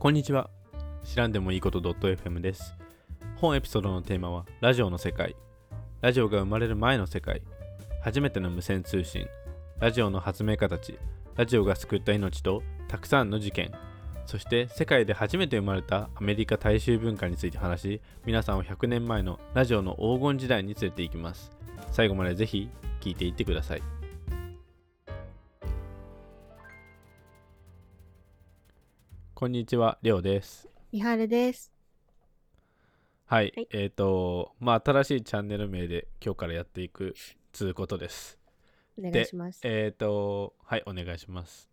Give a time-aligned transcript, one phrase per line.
[0.00, 0.48] こんにちは。
[1.04, 2.74] 知らんでもいいこと .fm です。
[3.36, 5.36] 本エピソードのテーマはラジオの世界。
[6.00, 7.42] ラジオが生まれる前の世界。
[8.02, 9.26] 初めての無線通信。
[9.78, 10.98] ラジオの発明家たち。
[11.36, 13.72] ラジオが救った命とたくさんの事件。
[14.24, 21.52] そして世界で初めて生まれたアメリカ大衆文化について話し、皆さんを100年前のラジオの黄金時代に連れて行きます。
[21.92, 22.70] 最後までぜひ
[23.02, 23.82] 聞いていってください。
[29.40, 30.68] こんにちは、りょうです。
[30.92, 31.72] みはるです。
[33.24, 37.14] はい、はいえっ、と、まあ、新しいチャンネル名で今日からやっていく
[37.50, 38.38] つうことです。
[38.98, 39.60] お願いします。
[39.62, 41.70] えっ、と、はい、お願いします。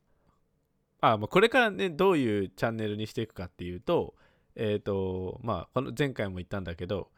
[1.01, 4.15] あ、まあ、これからね、どういうチャンネルにしていくかっていうと、
[4.55, 7.09] えっ、と、まあ、この前回も言ったんだけど、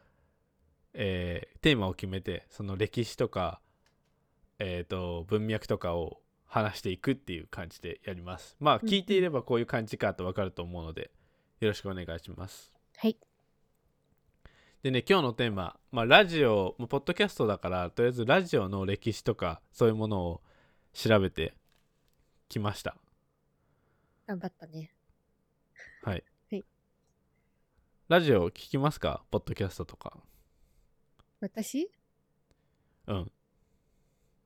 [0.94, 3.60] えーテーマを決めて、その歴史とか、
[4.58, 8.56] えっ、と、文脈とかを話していくっていう感じでやります。
[8.58, 11.12] まあ、聞いていればこういう感じかとわかると思うので、
[11.60, 12.72] よろしくお願いします。
[12.96, 13.16] はい。
[14.82, 20.42] でね、今日のテーマ、まあ、ラジオ、ポッドキャストだから、とりあえずラジオの歴史とか、そういうものを
[20.92, 21.54] 調べて
[22.48, 22.96] きました。
[24.26, 24.92] 頑張ったね。
[26.02, 26.24] はい。
[26.50, 26.64] はい
[28.08, 29.22] ラジオ聞きますか？
[29.30, 30.18] ポッドキャストとか。
[31.38, 31.88] 私？
[33.06, 33.32] うん。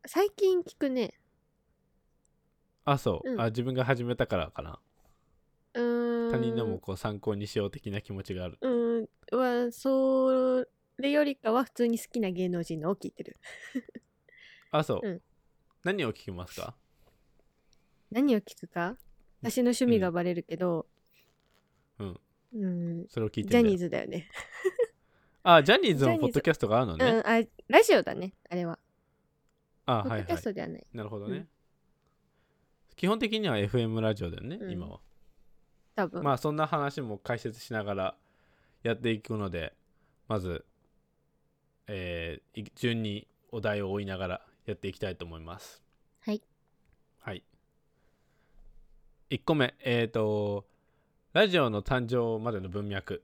[0.04, 1.14] 最近聞くね。
[2.84, 3.30] あ、そう。
[3.32, 4.78] うんあ、自分が始めたからかな。
[5.74, 6.30] うーん。
[6.30, 8.58] 他人のもこう参考にしよう的な気持ちがある。
[8.60, 9.66] うーん。
[9.66, 10.66] は、そ
[10.98, 13.36] れよりかは普通に好きな芸能人のを聞いてる。
[14.70, 15.08] あ、そう。
[15.08, 15.22] うん
[15.82, 16.74] 何を聞きますか？
[18.10, 18.96] 何を聞くか？
[19.42, 20.86] 私の趣味がバレるけど、
[21.98, 22.20] うん。
[22.54, 23.06] うん。
[23.10, 23.84] それを聞いてジャニーズ。
[23.84, 24.30] ズだよね。
[25.42, 27.04] あ、ジャニーズジャニーズのポッドキャストがあるのね。
[27.04, 27.20] うん。
[27.20, 28.32] あ、ラジオだね。
[28.48, 28.78] あれは。
[29.84, 30.42] あ、はいはいポッドキャス。
[30.44, 30.86] トではない。
[30.94, 31.46] なるほどね。
[32.94, 34.70] うん基本的には FM ラジオだよね、うん。
[34.70, 35.00] 今は。
[35.96, 36.22] 多分。
[36.22, 38.14] まあそんな話も解説しながら
[38.82, 39.74] やっていくので
[40.28, 40.64] まず、
[41.86, 45.82] えーい順にお題を追いながらやっていきたいと思います。
[46.20, 46.42] はい。
[47.20, 47.42] はい。
[49.30, 50.64] 1個目えっ、と
[51.32, 53.22] ラジオの誕生までの文脈。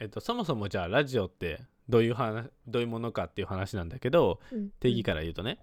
[0.00, 4.70] えっ、とそもそもじゃあラジオってどういう話どういうものかっていう話なんだけどうん。
[4.80, 5.58] 定義から言うとね、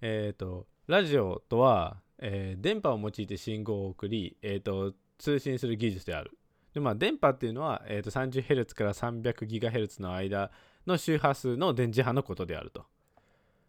[0.00, 6.32] えっ、とラジオとは、えー電波を用いて信号を送り、えー、と通信する技術である。
[6.72, 10.50] でまあ電波っていうのは、えー、と 30Hz から 300GHz の間
[10.86, 12.84] の周波数の電磁波のことであると。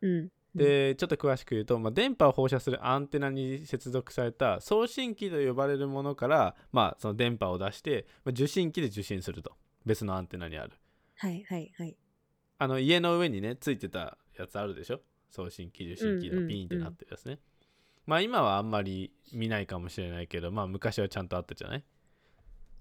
[0.02, 0.30] うん。
[0.56, 9.52] でちょっと詳しく言うと、まあ、電波を放射するアンテナに接続された送信機と呼ばれるものから、まあ、その電波を出して、まあ、受信機で受信すると。
[9.86, 10.72] 別のアンテナにある。
[11.18, 11.96] はいはいはい。
[12.58, 15.02] あの家の上にねついてたやつあるでしょ？
[15.30, 17.40] 送信機受信機うんうんのピーンってなってるやつね、
[18.06, 21.84] まあ今はあんまり見ないかもしれないけどまあ昔はちゃんとあったじゃない、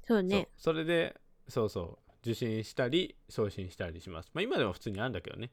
[0.02, 0.48] そうね。
[0.56, 1.16] それで
[1.48, 1.98] そうそう。
[2.22, 4.30] 受信したり送信したりします。
[4.32, 5.50] まあ今でも普通にあるんだけどね。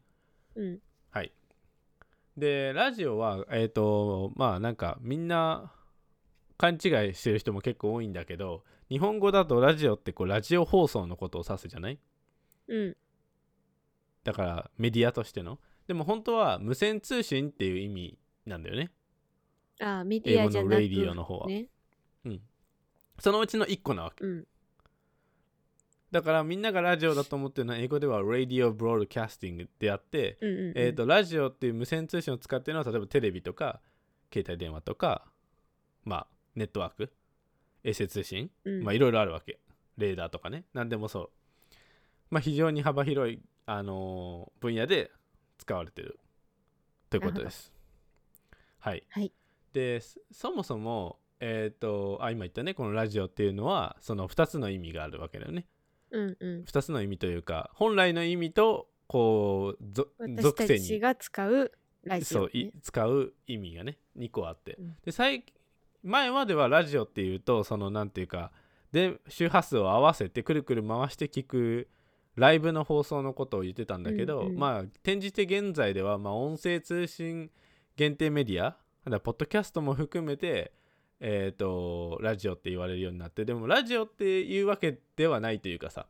[0.56, 0.80] うん。
[1.10, 1.34] はい。
[2.38, 5.74] でラジオはえっ、とまあなんかみんな
[6.58, 6.80] 勘違い
[7.14, 12.00] してる人も結構多いんだけど日本語だとラジオってこうラジオ放送のことを指すじゃない？
[12.68, 12.98] うん。
[14.24, 15.60] だからメディアとしての。
[15.88, 18.92] でも本当は無線通信っていう意味なんだよね
[19.82, 20.74] あ、メディアじゃなく。
[20.74, 21.48] 英語のレイディオの方は。
[21.48, 21.68] ね。
[23.22, 24.26] そのうちの1個なわけ。
[24.26, 24.48] うん。
[26.10, 30.74] だからみんながラジオだと思ってるのは英語では Radio Broadcasting であって、うんうんうん。
[30.76, 33.80] えー、とラジオっていう無線通信を使ってるのは例えばテレビとか
[34.34, 35.26] 携帯電話とか
[36.04, 37.14] まあネットワーク
[37.84, 38.84] 衛星通信うん。
[38.84, 39.60] まあいろいろあるわけ。
[39.98, 40.66] レーダーとかね。
[40.74, 41.30] 何でもそう。
[42.32, 45.12] まあ非常に幅広い、あのー分野で
[45.60, 46.20] 使われてる
[47.12, 47.72] ということです。
[48.80, 49.04] はい。
[49.10, 49.32] はい。
[49.74, 55.66] でそそもそもえっ、とあ今言ったねこのラジオっていうのはその2つの意味があるわけだよね。
[56.12, 56.64] うんうん。
[56.64, 61.00] 2つの意味というか本来の意味とこうぞ私属性に。
[61.00, 61.72] が使う
[62.04, 62.52] ラジオ、そう。
[62.82, 64.96] 使う意味がね2個あって、うん。
[65.04, 65.46] で最
[66.04, 68.52] 前まではラジオっていうとそのなんていうか
[68.92, 71.90] で周波数を合わせてくるくる回して聞く
[72.36, 77.52] ライブの放送のことを言ってたんだけど、うんうんまあ転じて現在では、まあ、音声通信
[77.96, 80.74] 限定メディアだからポッドキャストも含めて
[81.24, 86.08] えー、とラジオって言われるようになってでもラジオっていうわけではないというかさ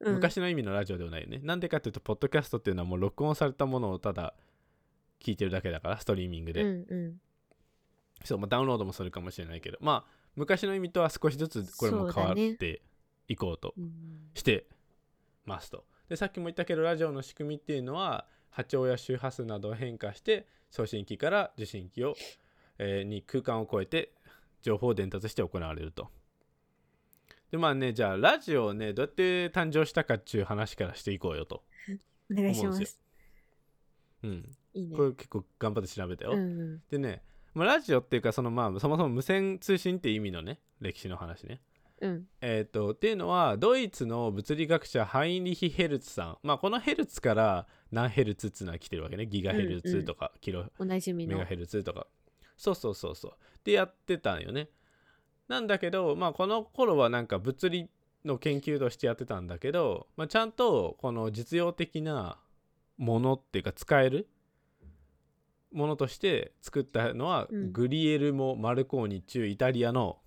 [0.00, 1.40] うん、昔の意味のラジオではないよね。
[1.42, 4.34] なんでかっていうと、ポッドキャストっていうのはもう録音されたものをただ
[5.20, 6.62] 聞いてるだけだから、ストリーミングで。
[6.62, 7.20] うんうん。
[8.24, 12.82] そう、まあ、ダウンロードもするかもしれないけど、まあ、昔の意味とは少しずつこれも変わって
[13.28, 14.66] いこうとうんして
[15.44, 15.84] ますと。
[16.08, 22.14] で、さっきも言ったけど、ラジオの仕組みっていうのは、波長や周波数などを変化して、送信機から受信機を、
[22.78, 24.12] えーに空間を超えて
[24.62, 26.08] 情報を伝達して行われると。
[27.50, 31.62] でまあねじゃあラジオねどうやって誕生したかっていう話からしていこうよと。
[32.30, 32.84] お願いします。
[32.84, 33.00] す
[34.22, 34.56] うん。
[34.74, 34.96] いいね。
[34.96, 36.82] これ結構頑張って調べたよ、うんうん。
[36.90, 37.22] でね、
[37.54, 41.60] まあ、ラジオっていうかそのまあそもそも無線通信って意味のね歴史の話ね。
[42.00, 42.26] うん。
[42.40, 46.38] えっ、とっていうのはドイツの物理学者ハインリヒ・ヘルツさん。
[46.42, 49.26] まあこのヘルツから何ヘルツっていうのは来てるわけね。
[49.26, 51.34] ギガヘルツとか、キロおなじみの。
[51.34, 52.06] メガヘルツとか。
[52.56, 53.32] そうそうそうそう。
[53.64, 54.68] でやってたんよね。
[55.46, 57.90] なんだけどまあこの頃はなんか物理
[58.24, 62.38] の研究としてやってたんだけど、まあ、ちゃんとこの実用的な
[62.96, 64.28] ものっていうか使える
[65.72, 67.72] ものとして作ったのは、うん。
[67.72, 70.18] グリエルモ・マルコーニっちゅうイタリアの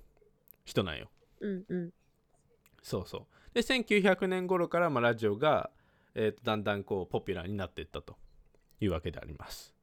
[0.66, 1.10] 人なんよ。
[1.42, 1.94] うんうん。
[2.82, 3.22] そうそう。
[3.54, 5.70] で1900年頃からまあラジオが、
[6.16, 8.18] えーとだんだんこうポピュラーになっていったと
[8.80, 9.74] いうわけであります。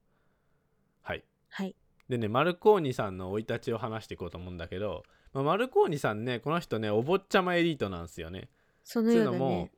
[1.03, 1.25] はい。
[1.49, 1.75] はい。
[2.09, 8.49] でねマルコーニさんの生い立ちを話していこうと思うんだけど、まあ、マルコーニさんねこの人ねお坊ちゃまエリートなんですよね。
[8.85, 9.71] そのっていうのもようだね、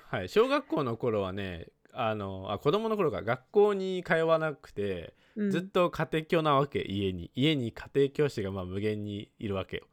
[0.08, 5.50] はい、小学校の頃はねあのあ子供の頃から学校に通わなくて、うん。
[5.50, 7.30] ずっと家庭教なわけ家に。
[7.34, 9.86] 家に家庭教師がまあ無限にいるわけよ。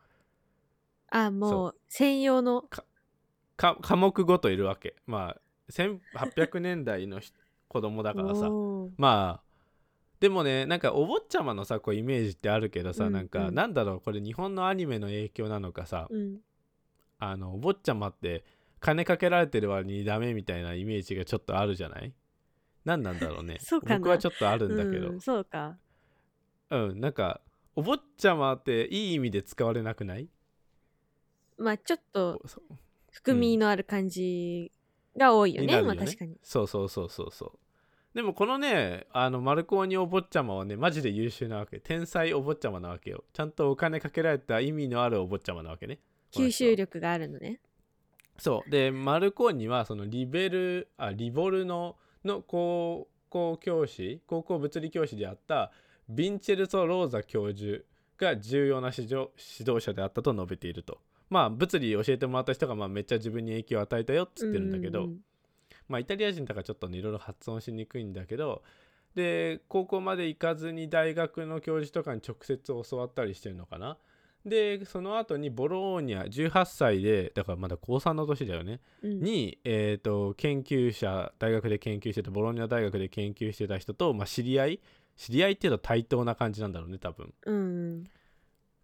[1.11, 2.63] あもう専用の。
[3.57, 4.95] か科目ごといるわけ。
[5.05, 7.31] まあ1800年代のひ
[7.67, 8.49] 子供だからさ。
[8.97, 9.49] まあ
[10.19, 13.55] でもねなんかお坊ちゃまのさこうイメージってあるけどさ、うんなんか、うん。
[13.55, 16.37] なんだろうこれ日本のアニメの影響なのかさ、うん。
[17.19, 18.43] あのお坊ちゃまって
[18.79, 22.13] 金かけられてる割にダメみたいなイメージがちょっとあるじゃない？
[22.85, 23.57] 何なんだろうね。
[23.63, 23.97] そうかな。
[23.99, 25.09] 僕はちょっとあるんだけど。
[25.09, 25.77] うんそうか。
[26.69, 27.41] うん、なんか
[27.75, 30.27] お坊ちゃまっていい意味で使われなくない？
[31.57, 32.41] まあちょっと
[33.11, 34.71] 含みのある感じ
[35.17, 35.87] が多いよね,、よね。
[35.87, 36.37] まあ確かに。
[36.43, 37.59] そうそうそうそうそう。
[38.13, 41.79] でもこのねあのマルコーニお坊ちゃまはねマジで優秀なわけ。
[41.79, 43.23] 天才お坊ちゃまなわけよ。
[43.33, 45.99] ちゃんとお金かけられた意味のあるお坊ちゃまなわけね。
[46.31, 47.59] 吸収力があるのね。
[48.37, 48.69] そう。
[48.69, 55.71] でマルコーニはそのリベルあリボルノの高校教師高校物理教師であった
[56.11, 57.83] ヴィンチェルソ・ローザ教授
[58.17, 59.29] が重要な指導
[59.59, 65.17] 指導者であったと述べているとまあ物理教えてもらった人がまあめっちゃ自分に影響を与えたよっつってるんだけど、うん。
[65.87, 68.63] まあイタリア人だからちょっとねいろいろ発音しにくいんだけど
[69.15, 73.97] で高校まで行かずに大学の教授とかに直接教わったりしてるのかな。
[74.45, 78.79] でその後にボローニャ18歳でだからまだ高3の年だよね。
[79.01, 79.19] うん。
[79.21, 84.79] に、えー、と研究者大学で研究してたボローニャ大学で研究してた人と、まあ、知り合い？
[85.17, 87.33] 知り合いっていうと対等な感じなんだろうね多分。
[87.45, 88.03] うん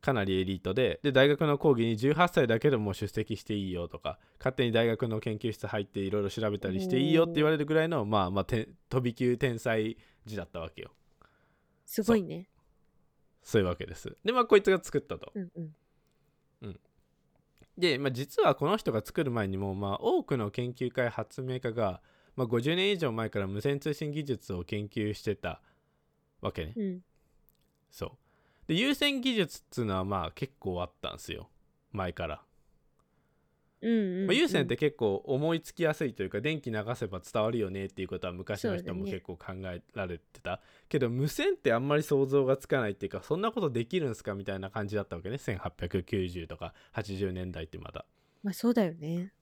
[0.05, 9.97] かなりエリートでで大学の講義に18歳だけでも出席していいよとか勝手に大学の研究室入っていろいろ調べたりしていいよって言われるぐらいのまあまあて飛び級天才
[10.27, 10.91] 児だったわけよ。
[11.87, 12.47] すごいね。
[13.41, 14.15] そういうわけです。
[14.23, 15.31] でまあこいつが作ったと。
[15.33, 15.49] うん
[16.61, 16.79] うん。
[17.77, 22.01] で、まあ、実はこの人が作る前にも、まあ、多くの研究家や発明家が、
[22.35, 25.61] まあ、50年以上前から無線通信技術を研究してた
[26.41, 26.73] わけね。
[26.77, 26.99] うん。
[27.91, 28.11] そう。
[28.67, 31.49] で、有線技術っていうのはまあ結構あったんですよ。
[31.91, 32.41] 前から。
[33.81, 40.59] うんうんまあ、有線って結構思いつきやすいというか、電気流せば伝わるよねっていうことは昔の人も結構考えられてた。
[40.89, 45.35] けど無線ってあんまり想像がつかないっていうか、そんなことできるんすかみたいな感じだったわけね。
[45.35, 48.05] 1890とか80年代ってまだ。
[48.45, 49.33] まあそうだよね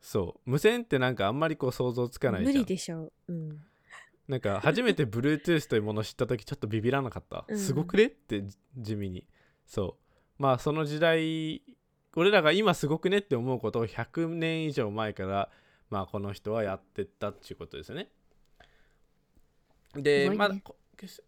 [0.00, 3.60] そう無線ってなんかあんまりこう想像つかないじゃん無理でしょううん
[4.28, 7.58] なんか初めて Bluetooth というものを知った時ちょっとビビらなかった、うん。
[7.58, 9.26] すごくねってじ地味に。
[9.66, 9.96] そ
[10.38, 10.42] う。
[10.42, 11.62] まあその時代
[12.14, 15.50] 俺らが今すごくねって思うことを100年以上前から
[15.90, 18.08] まあこの人はやってったっていうことですよね。
[19.94, 20.34] でね。
[20.34, 20.76] まだこ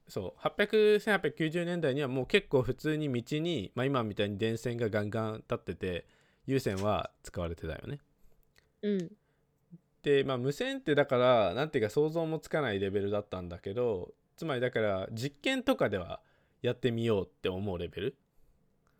[0.08, 0.40] そう。
[0.40, 6.06] 800 1890年代にはもう結構普通に道に、まあ、今みたいに電線がガンガン立ってて
[6.46, 8.00] 有線は使われてたよね。
[8.82, 9.10] うん
[10.02, 16.20] でまあ無線ってだからなんていうか想像もつかないレベルだったんだけどつまりだから実験とかでは
[16.62, 18.16] やってみようって思うレベル。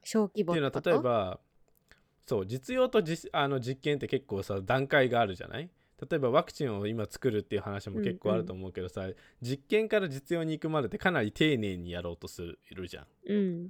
[0.04, 1.40] 小規模っていうのは例えば
[2.26, 5.70] そう実用と実あの実験って結構さ段階があるじゃない？
[6.00, 9.08] 例えばワクチンを今作るっていう話も結構あると思うけどさ、
[9.42, 13.06] 実験から実用に行くまでってかなり丁寧にやろうとするじゃん。
[13.26, 13.68] うん。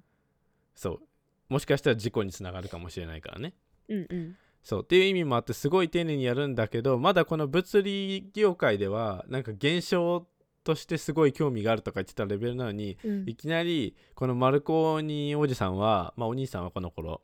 [0.75, 1.01] そう。
[1.49, 3.55] もしかしたら事故につながるかもしれないからね。
[3.89, 4.83] うんうんそう。
[4.83, 10.27] っていう意味もあってすごい丁寧にやるんだけどまだこの物理業界ではなんか現象
[10.65, 13.29] としてすごい興味があるとか言ってたレベルなのにうん。
[13.29, 17.23] いきなりこのマルコーニおじさんはまあお兄さんはこの頃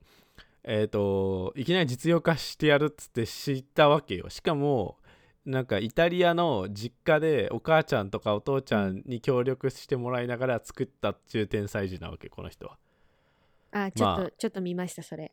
[0.64, 4.30] えっ、といきなり実用化してやるっつって知ったわけよ。
[4.30, 4.96] しかも
[5.44, 12.78] なんかイタリアの実家でお母ちゃんとかお父ちゃんに協力してもらいながら作ったっちゅう天才児なわけこの人は。
[13.72, 14.30] あちょっと、まあ。
[14.38, 15.32] ちょっと見ましたそれ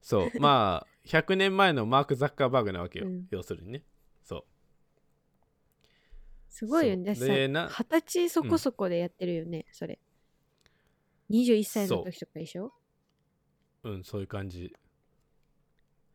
[0.00, 0.30] そう。
[0.40, 3.28] まあ100年前のマーク・ザッカーバーグなわけよ、うん。
[3.30, 3.84] 要するにね。
[4.22, 4.44] そう。
[6.48, 7.14] すごいよね。
[7.14, 9.98] 二十歳そこそこでやってるよね、それ。
[11.30, 12.72] 21歳の時とかでしょ？
[13.84, 14.74] うんそういう感じ。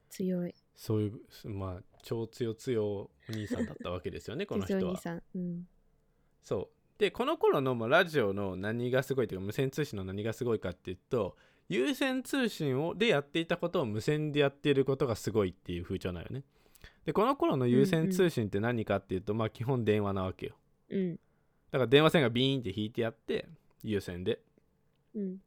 [0.10, 0.54] 強い。
[0.76, 1.08] そうい
[1.44, 4.80] うまあ超強強お兄さんだったわけですよね この人は。
[4.80, 5.24] 強いお兄さん。
[5.36, 5.68] うん。
[6.42, 7.00] そう。
[7.00, 11.36] でこの頃のまあラジオの何がすごいというか無線通信の何がすごいかっていうと
[11.70, 16.44] 有線通信をでやっていたことを無線でやっていることがすごいっていう風潮なのよね。
[17.06, 20.56] でこの頃の有線通信って何かっていうと、まあ基本電話なわけよ。
[20.90, 21.16] うん。
[21.72, 23.48] だから電話線がビーンって引いてやって
[23.84, 24.40] 有線で。
[25.16, 25.38] うん。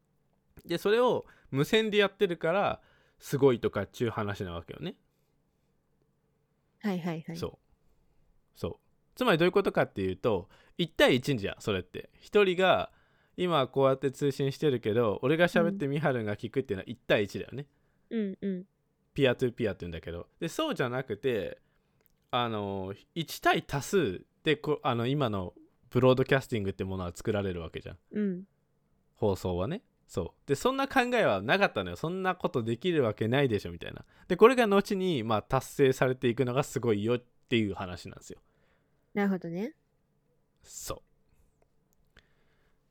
[0.64, 2.80] でそれを無線でやってるから
[3.18, 4.96] すごいとかっちゅう話なわけよね、
[6.82, 7.36] はいはいはい。
[7.36, 7.58] そう。
[8.56, 8.76] そう。
[9.14, 12.10] つまりどういうことかっていうと1対1じゃんそれって。
[12.20, 12.90] 1人が
[13.36, 17.66] 今こうやって通信してるけど俺が喋ってミハルンが聞くっていうのは1対1だよね、
[18.10, 18.64] うんうん。
[19.14, 20.26] ピアトゥピアって言うんだけど。
[20.40, 21.58] でそうじゃなくて
[22.30, 25.54] あの1対多数でこあの今の
[25.90, 27.98] ブロードキャスティングってものは作られるわけじゃん。
[28.12, 28.44] うん。
[29.14, 29.82] 放送はね。
[30.06, 30.48] そう。
[30.48, 31.96] でそんな考えはなかったのよ。
[31.96, 34.04] そんなことできるわけないでしょみたいな。
[34.28, 38.38] でこれが後にまあ達成されていくのがすごいよっていう話なんですよ。
[39.14, 39.74] なるほどね。
[40.62, 41.02] そう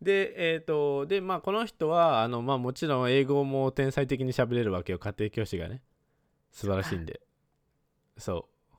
[0.05, 4.99] でえっ、とでまあこの人はあのまあもちろん英語も天才的に喋れるわけよ。
[4.99, 5.81] 家庭教師がね。
[6.51, 7.21] 素晴らしいんで。
[8.17, 8.75] そう。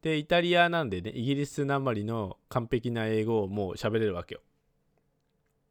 [0.00, 4.40] でイタリアなんでねイギリスなまりの完璧な英語をもう喋れるわけよ。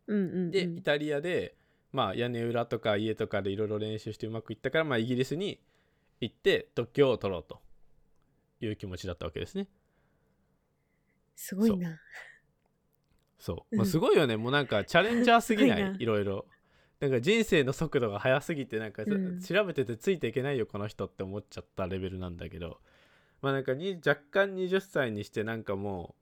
[0.07, 0.51] うんうん、うん。
[0.51, 1.55] でイタリアで
[1.93, 5.61] まあ屋根裏とか家とかでいろいろ練習してうまくいったからまあイギリスに
[6.19, 7.61] 行って特許を取ろうと
[8.59, 9.69] いう気持ちだったわけですね。
[11.37, 11.97] すごいな。
[13.39, 13.77] そう、うん。
[13.79, 14.37] まあ、すごいよね。
[14.37, 15.95] もうなんかチャレンジャーすぎない？
[15.99, 16.45] いろいろ。
[16.99, 19.39] なんか人生の速度が速すぎてなんか、うん。
[19.39, 22.79] 調べててついていけないよこの人って思っちゃったレベルなんだけど。
[23.41, 26.15] まあなんかに若干20歳にしてなんかも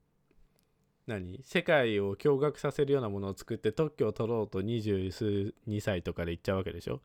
[1.07, 1.39] う何？
[1.43, 7.01] 世界を驚愕させるようなものを作って特許を取ろうと20数2歳とかで行っちゃうわけでしょ？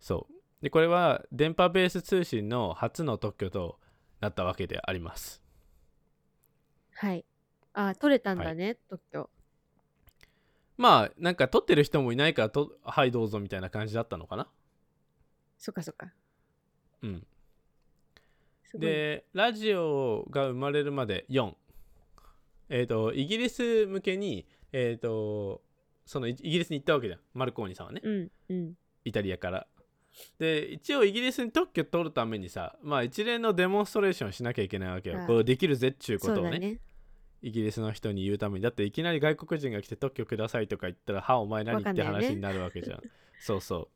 [0.00, 0.34] そう。
[0.62, 3.78] でこれは電波ベース通信の初の特許と
[4.20, 5.42] なったわけであります。
[6.94, 7.24] はい。
[7.86, 9.30] あ、取れたんだね、特許。
[10.76, 14.48] まあなんか取ってる人もいないからとはいどうぞみたいな感じだったのかな？
[15.58, 16.12] そっかそっか。
[17.02, 17.26] うん。
[18.74, 21.52] でラジオが生まれるまで4
[22.68, 25.62] えっ、とイギリス向けにえっ、と
[26.06, 28.74] そのイイギリスに行ったわけじゃんマルコーニさんはねうんうん。
[29.04, 29.66] イタリアから
[30.38, 36.78] で一応イギリスに特許取るためにさまあ一連のデモンストレーションしなきゃいけないわけよこれできるぜっちゅうことをねそうだね。
[37.42, 41.80] イギリスの人に言うためにだっていきなり外国人が来て特許くださいとか言ったらはお前何？
[41.80, 43.02] って話になるわけじゃん。
[43.38, 43.88] そうそ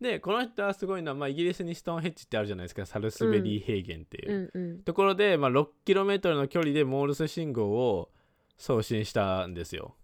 [0.00, 0.02] う。
[0.02, 2.86] でこの人はすごいのは、まあ、イギリスにストーンヘンジってあるじゃないですか。
[2.86, 4.82] サルスベリー平原っていう、うんうん。
[4.82, 8.10] ところで、まあ、6km の距離でモールス信号を
[8.56, 9.94] 送信したんですよ。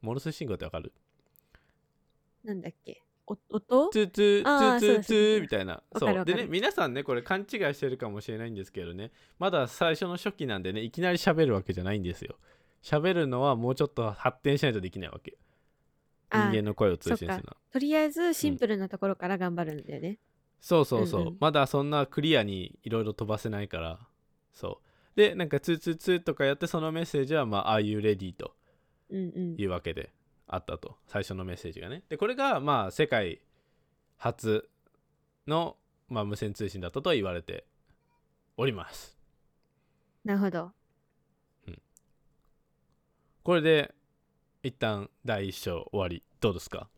[0.00, 0.92] モールス信号ってわかる？
[2.42, 3.02] なんだっけ？
[3.02, 3.40] お音？
[3.48, 5.82] トゥトゥトゥトゥトゥみたいな。
[5.96, 6.24] そう。
[6.24, 9.10] でね皆さんねこれ勘違いしてるかもしれないんですけどね。
[9.38, 12.36] まだ最初の初期なんでねいきなり喋るわけじゃないんですよ。
[12.82, 15.38] 喋るのはもうちょっと発展しないとできないわけ。
[16.30, 20.18] 人あ間の声を通信するのとりあえずシンプルなところから頑張るんだよね。
[20.60, 21.36] そうそうそう、うんうん。
[21.38, 24.00] まだそんなクリアにいろいろ飛ばせないから。
[24.52, 24.80] そ
[25.14, 25.16] う。
[25.16, 28.32] でなんかツーツーツーとかやってそのメッセージはまあ Are you ready?
[28.32, 28.52] と
[29.10, 29.60] うんうん。
[29.60, 30.10] いうわけで
[30.54, 30.96] あったと。
[31.06, 32.02] 最初のメッセージがね。
[32.08, 33.40] でこれがまあ世界
[34.16, 34.68] 初
[35.46, 35.76] の、
[36.08, 37.66] まあ、無線通信だったと言われて
[38.56, 39.18] おります。
[40.24, 40.72] なるほど。
[43.42, 43.94] これで
[44.62, 46.22] 一旦第一章終わり。
[46.40, 46.88] どうですか？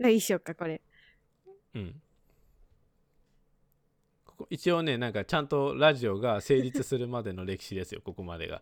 [0.00, 0.82] がいいしようか、これ。
[1.74, 2.00] うん。
[4.26, 8.60] ここ一応ねなんかちゃんとラジオが成立するまでの歴史ですよここまでが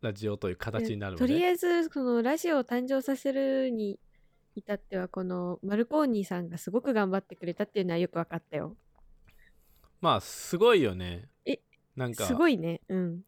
[0.00, 3.98] ラジオという形になるまとりであえず、このラジオを誕生させるに
[4.54, 8.76] 至っては、このマルコーニーさんがすごく頑張ってくれたっていうのはよく分かったよ。
[10.00, 11.58] まあすごいよねえ
[11.96, 12.80] なんかすごいね。
[12.88, 13.22] うん。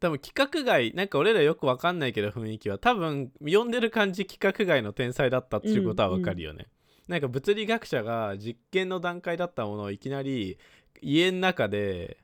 [0.00, 6.66] 多分規格外なんか俺らよくわかんないけど雰囲気は多分読んでる感じ規格外の天才だったっていうことはわかるよね、
[7.08, 10.58] なんか物理学者が実験の段階だったものをいきなり
[11.00, 12.18] 家の中で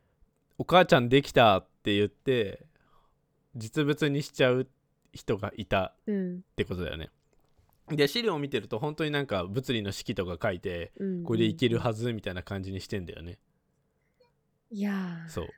[0.58, 2.66] 「お母ちゃんできた」って言って
[3.54, 4.66] 実物にしちゃう
[5.12, 6.36] 人がいたうん。
[6.38, 7.10] ってことだよね。
[7.88, 13.38] で資料を見てると本当になんか物理の式とか書いてうん、これでいけるはずみたいな感じにしてんだよね。
[14.72, 15.28] いやー。
[15.28, 15.48] そう。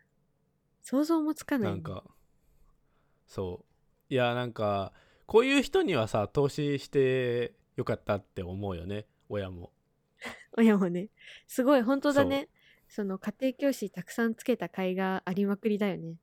[0.83, 2.05] 想像もつかない、なんか
[3.27, 3.65] そ
[4.11, 4.15] う。
[4.15, 4.93] いやなんか
[5.25, 9.07] こういう人にはさ投資してよかったって思うよね。
[9.31, 9.73] 親も。
[10.59, 11.09] 親もね。
[11.47, 12.51] すごい本当だね
[12.89, 16.17] その家庭教師たくさんつけた甲斐がありまくりだよね。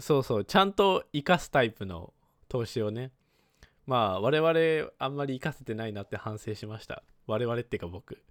[0.00, 2.12] そうそうちゃんと生かすタイプの
[2.48, 3.10] 投資をね。
[3.86, 7.02] まあ我々あんまり生かせてないなって反省しました。
[7.26, 8.22] 我々っていうか僕。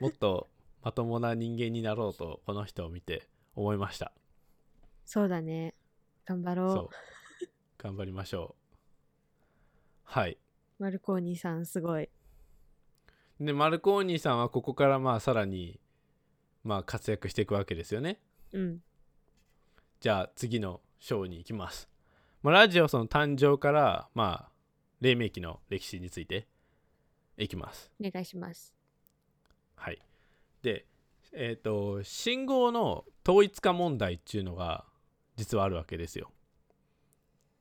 [0.00, 0.48] もっと
[0.82, 4.12] まともな人間になろうとこの人を見て思いました。
[5.04, 5.74] そうだね。
[6.24, 6.70] 頑張ろう。
[6.70, 6.88] そう。
[7.78, 8.60] 頑張りましょう。
[10.04, 10.38] はい。
[10.78, 12.08] マルコーニさんすごい。
[13.40, 15.80] でマルコーニーさんはここからまあさらに
[16.64, 18.18] まあ活躍していくわけですよね。
[18.52, 18.82] うん。
[20.00, 21.90] じゃあ次の章に行きます、
[22.42, 24.50] まあ、ラジオその誕生からまあ
[25.00, 26.46] 黎明期の歴史について
[27.36, 27.90] いきます。
[28.00, 28.74] お願いします。
[29.76, 29.98] はい。
[30.62, 30.86] で
[31.32, 34.84] えっ、と信号の統一化問題っていうのが
[35.36, 36.30] 実はあるわけですよ。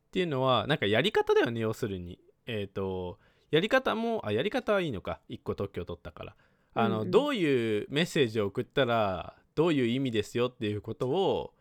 [0.07, 2.19] っていうのはなんかやり方だよね要するに。
[2.45, 3.19] えっ、と
[3.51, 5.21] やり方もあやり方はいいのか。
[5.29, 6.35] 1個特許を取ったから
[6.81, 7.11] あの、うんうん。
[7.11, 11.53] どういうメッセージを送ったらどういう意味ですよっていうことを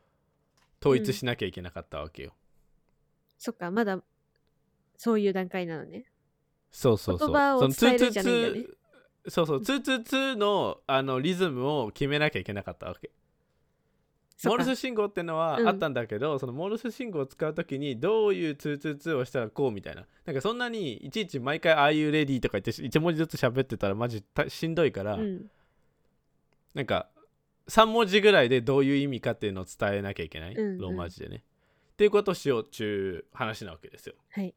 [0.80, 2.32] 統一しなきゃいけなかったわけよ、
[3.38, 4.00] そっかまだ
[4.96, 6.04] そういう段階なのね。
[6.70, 7.28] そうそうそう。
[7.28, 8.38] 言葉を伝えるんじゃないね。
[8.48, 8.78] 222
[9.28, 13.10] そうそう222のあのリズムを決めなきゃいけなかったわけ
[14.44, 20.06] モールス信号ってのはうんあったんだけど、そのモールス信号を使う時にどういう222をしたらこうみたいな。
[20.26, 25.50] なんかそんなにいちいち毎回「ああいうレディー」とか言って1文字ずつ喋ってたらマジたしんどいから、うん。
[26.74, 27.08] なんか
[27.68, 30.78] 3文字ぐらいでどういう意味かっていうのを伝えなきゃいけない、うんうん。
[30.78, 31.42] ローマ字でね。
[31.92, 34.14] っていうことをしようっちゅう話なわけですよ。
[34.30, 34.54] はい。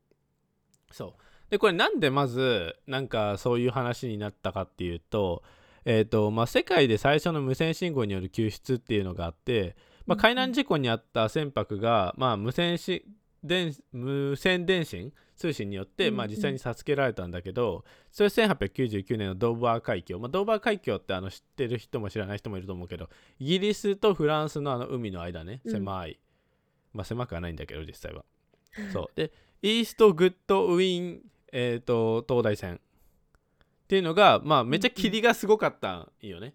[0.92, 1.22] そう。
[1.50, 5.44] でこれなんでまずなんかそういう話になったかっていうと
[5.86, 13.06] えっ、とまあ世界で最初の無線信号による救出っていうのがあって、まあ、海難事故にあった船舶が、まあ、無線し
[13.44, 25.72] 電無線電信通信によって、うんまあ、実際に授けられたんだけど、それ1899年のドーバー海峡、まあ、ドーバー海峡ってあの知ってる人も知らない人もいると思うけどイギリスとフランスのあの海の間ねうん。
[25.72, 26.20] 狭い、
[26.94, 28.24] まあ狭くはないんだけど実際は。
[28.94, 29.08] そう。
[29.16, 29.32] で
[29.64, 32.80] イーストグッドウィン、えー、と東大戦
[33.92, 36.54] っていうのがまあめっちゃ霧がすごかったんよね、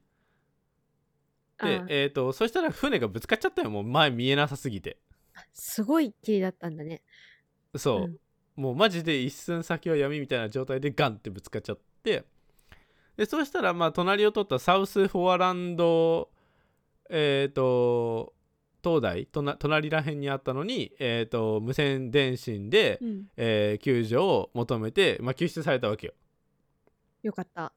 [1.63, 3.69] でえー、とそしたら船がぶつかっちゃったよ。
[3.69, 4.97] もう前見えなさすぎて。
[5.53, 7.03] すごい霧だったんだね。
[7.77, 8.17] そう、うん。
[8.57, 12.25] もうマジで一寸先は闇みたいな状態でガンってぶつかっちゃって。
[13.19, 16.31] でそうしたらまあ隣を取ったサウスフォアランド
[17.11, 18.33] えっ、と
[18.83, 23.25] 東大隣らへんにあったのに、えー、と無線電信で、うん。
[23.37, 26.15] えー救助を求めて、まあ、救出されたわけよ
[27.27, 27.73] よかった。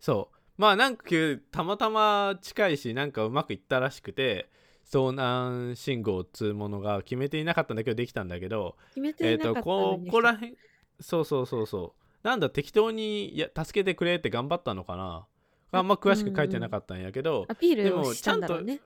[0.00, 0.36] そう。
[0.56, 1.04] まあなんか
[1.50, 4.48] たまたま近いしなんかうまくいったらしくて
[4.84, 10.54] 遭難信号っつうものが決めていなかったんだけどできたんだけど決めてえっ、といなかったこのにこらへん
[11.00, 12.26] そうそうそうそう。
[12.26, 15.26] なんだ適当にいや助けてくれって頑張ったのかな？
[15.72, 18.80] あんま詳しく書いてなかったんやけど、アピーでもルをしたんだろうね。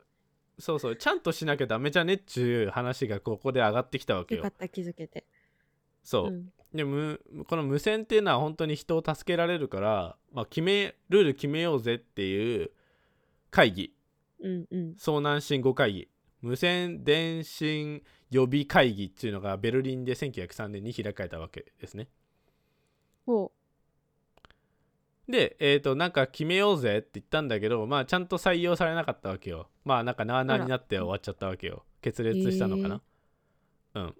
[0.58, 4.38] そうそうちゃんとしなきゃダメじゃねっちゅう話がここで上がってきたわけよ。
[4.38, 5.24] よかった気づけて。
[6.02, 12.70] そう、んでむこの無線っていうのは本当に人を助けられるから、まあ、決めルール決めようぜっていう
[13.50, 13.92] 会議。
[14.42, 14.94] うんうん。
[14.98, 16.08] 遭難信号会議。
[16.40, 22.08] 無線電信予備会議っていうのがベルリンで1903年に開かれたわけですね。
[23.26, 23.52] ほ
[25.28, 29.68] でえっ、となんか決めようぜって言ったんだけどまあちゃんと採用されなかったわけよ。
[29.84, 31.84] まあなんかなあなあになって終わっちゃったわけよ。
[32.00, 33.02] 決裂したのかな、
[33.94, 34.14] うん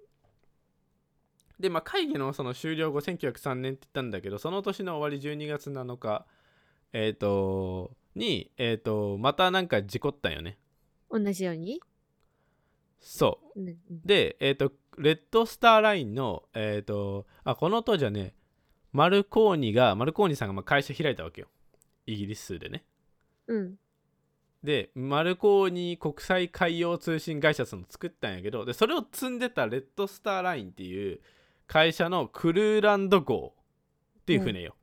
[1.60, 6.26] でまあ会議のその終了後1903年って言ったんだけどその年の終わり12月7日
[6.92, 10.58] えっ、とにえっ、とまたなんか事故ったんよね。
[11.10, 11.80] う同じように？
[13.00, 13.60] そう。
[14.04, 18.34] で、えっ、と、レッドスターラインの、えっ、と、あ、この当時はね、
[18.92, 21.48] マルコーニが、マルコーニさんがまあ会社開いたわけよ。
[22.06, 22.84] イギリスでね。
[23.46, 23.74] うん。
[24.62, 31.20] で、マルコーニ国際海洋通信会社さんの作ったんやけど、で、それを積んでたレッドスターラインっていう
[31.72, 33.54] 会社のクルーランド号
[34.22, 34.74] っていう船よ。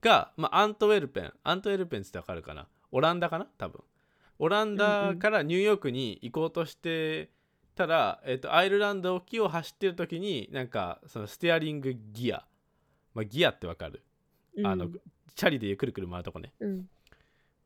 [0.00, 2.68] が、まあ、アントウェルペン、アントウェルペンってわかるかな？
[2.92, 3.46] オランダかな？
[3.58, 3.82] 多分。
[4.38, 7.30] オランダからニューヨークに行こうとして
[7.74, 12.44] たら、えっとアイルランド沖を走ってる時になんかそのステアリングギア、
[13.12, 14.04] まあ、ギアってわかる、
[14.56, 14.66] うん。
[14.68, 14.86] あの
[15.34, 16.88] チャリでくるくる回るとこね、うん。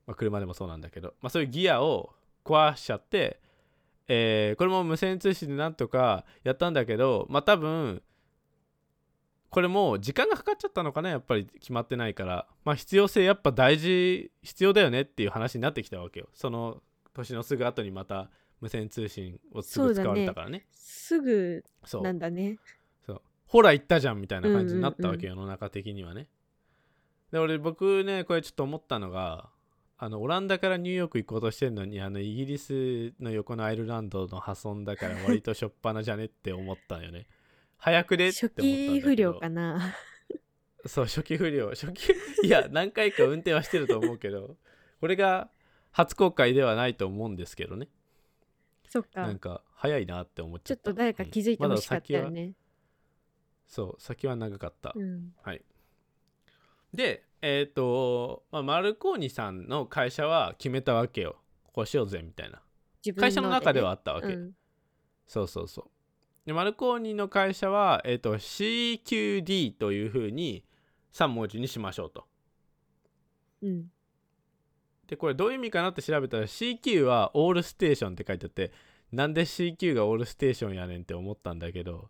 [0.07, 3.39] まあ、車でもそうなんだけど、まあ、そういうギアを壊しちゃって、
[4.09, 8.03] えーこれも無線通信でなんとかやったんだけどまあ多分
[9.55, 12.49] これもう時間がかかっちゃったのかなやっぱり決まってないから。
[12.65, 16.29] まあ必要性やっぱ大事必要だよねっていう話になってきたわけよ。
[16.35, 20.67] その年のすぐ後にまた無線通信をすぐ使われたからね。
[20.73, 22.59] すぐそうなんだね。
[23.07, 23.23] そう。
[23.47, 26.29] ほら言ったじゃんみたいな感じになったわけ、世の中的にはね。
[27.31, 29.51] で俺僕ねこれちょっと思ったのが
[29.99, 37.27] あのオランダからニューヨーク行こうとしてるのにあのイギリスの横のアイルランドの破損だから割としょっぱなじゃねって思ったのよね
[37.79, 38.93] 早くでって思初ったんだけど。
[38.95, 39.95] 期不良かな。
[40.87, 41.71] そう初期不良。
[41.71, 44.57] 初期いや 何回か運転はしてると思うけど
[45.01, 45.51] これが
[45.93, 47.89] 初公開ではないと思うんですけどね。
[48.89, 49.23] そっか。
[49.23, 50.91] なんか早いなって思っちちょゃった。
[50.91, 52.55] っと誰か気づいてほしかったよね、
[53.67, 55.35] そう先は長かった、うん。
[56.93, 61.37] でえっ、と、まあ、マルコーニさんの会社は決めたわけよ。
[61.75, 62.63] こうしようぜみたいな。
[63.05, 64.53] 自分会社の中ではあったわけ、うん。
[65.27, 65.91] そうそうそう
[66.47, 70.65] でマルコーニの会社は、えー、と CQD というふうに
[71.13, 72.27] 3文字にしましょうと。
[73.63, 73.87] うん。
[75.07, 78.73] でこれどういう意味かなって調べたら CQ はオールステーションって書いてあって
[79.13, 82.09] なんで CQ がオールステーションやねんって思ったんだけど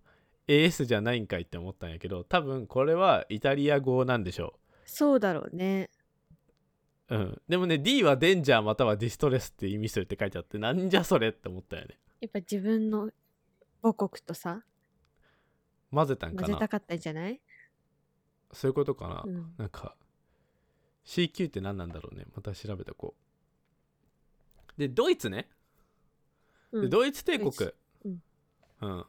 [0.49, 4.55] AS じゃないんかいって思ったんやけど多分これはイタリア語なんでしょ
[4.87, 5.91] そうだろうね。
[7.09, 11.99] う、うん、でもね D はデンジャーまたはディストレスって意味するって書いてあってなんじゃそれって思ったよね。
[12.21, 13.11] やっぱ自分の
[13.85, 14.63] 母国とさ
[15.93, 16.49] 混ぜたんかな。
[16.49, 17.39] 混ぜたかったんじゃない、
[18.51, 19.95] そういうことかな、うん、なんか
[21.05, 22.25] CQ って何なんだろうね。
[22.35, 23.15] また調べてこ
[24.79, 24.81] う。
[24.81, 25.51] でドイツね。
[26.73, 26.83] うん。
[26.83, 27.51] でドイツ帝国。
[27.51, 27.75] ドイツ。
[28.07, 28.23] うん。
[28.81, 29.05] うん。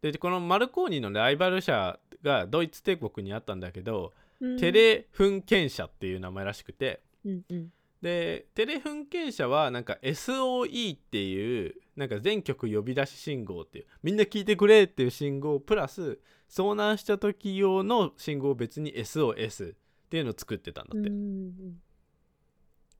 [0.00, 4.58] でこのマルコーニのライバル社がドイツ帝国にあったんだけど、うん。
[4.60, 7.02] テレフンケン社っていう名前らしくて。
[7.24, 16.18] うんうんでテレフンケン社はなんか SOE っていうなんか全局呼び出し信号っていうみんな聞いてくれっていう信号プラス
[16.50, 19.76] 遭難した時用の信号を別に SOS っ
[20.10, 21.10] ていうのを作ってたんだって、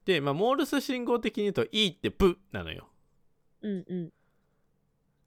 [0.07, 2.89] で、まあ、モールス信号的に言うと E ってプなのよ。
[3.61, 4.13] うんうん。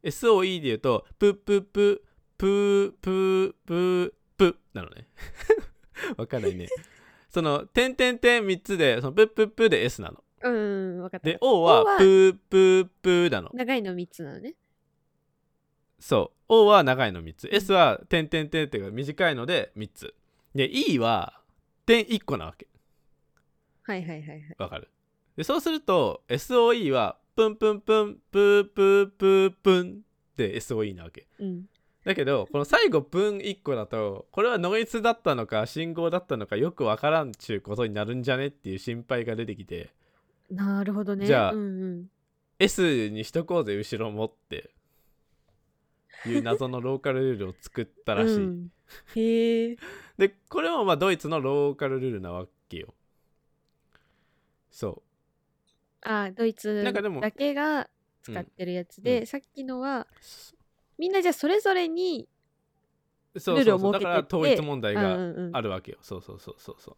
[0.03, 2.03] SOE で言うとプププ
[2.37, 5.07] ププププなのね。
[6.17, 6.67] わかんないね
[7.35, 10.23] その点点点3つでそのプププで S なの。
[10.41, 10.57] うんう
[10.99, 11.27] ん分かった。
[11.27, 13.49] で O ははプププなの。
[13.53, 14.53] 長いの3つなのね。
[15.99, 16.39] そう。
[16.47, 17.49] O は長いの3つ。
[17.51, 20.13] S は点点点っていうか短いので3つ。
[20.53, 21.41] で E は
[21.85, 22.69] 点1個なわけ。
[23.83, 24.55] はいはいはいはい。
[24.57, 24.87] わかる？
[25.35, 29.99] でそうすると SOE はプンプンプンプープープープン
[30.37, 31.27] で SOE なわけ。
[31.39, 31.65] うん
[32.05, 39.89] だけどこの最後分1個だとこれはノイズだったのか信号だったのかよくわからんちゅうことになるんじゃねっていう心配が出てきて。
[40.51, 41.25] なるほどね。
[41.25, 42.05] じゃあうんうん、
[42.59, 44.71] S にしとこうぜ後ろもって。
[46.29, 48.71] いう謎のローカルルールを作ったらしい、うん。
[49.15, 49.75] へえ。
[50.17, 52.93] でこれもまあドイツのローカルルールなわけよ。
[54.71, 55.03] そ
[56.01, 57.89] あドイツなんかでもだけが
[58.21, 59.25] 使ってるやつで、うん。
[59.25, 60.07] さっきのは
[60.53, 60.54] う
[60.97, 62.27] みんなじゃあそれぞれに
[63.37, 65.17] そうルールを設けてそうそうだから統一問題が
[65.53, 65.97] あるわけよ。
[66.01, 66.91] そうそうそうそうそ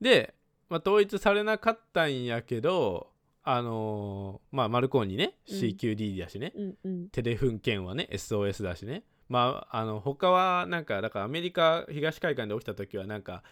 [0.00, 0.04] う。
[0.04, 0.34] で、
[0.68, 3.08] まあ、統一されなかったんやけど
[3.42, 5.34] あのーまあマルコーニね。
[5.48, 5.58] うん。
[5.58, 7.08] CQD だしね、うんうん。
[7.08, 8.08] テレフン県はね。
[8.12, 9.02] SOS だしね。
[9.28, 13.42] まああの他はなんかだからアメリカ東海岸で起きた時はなんか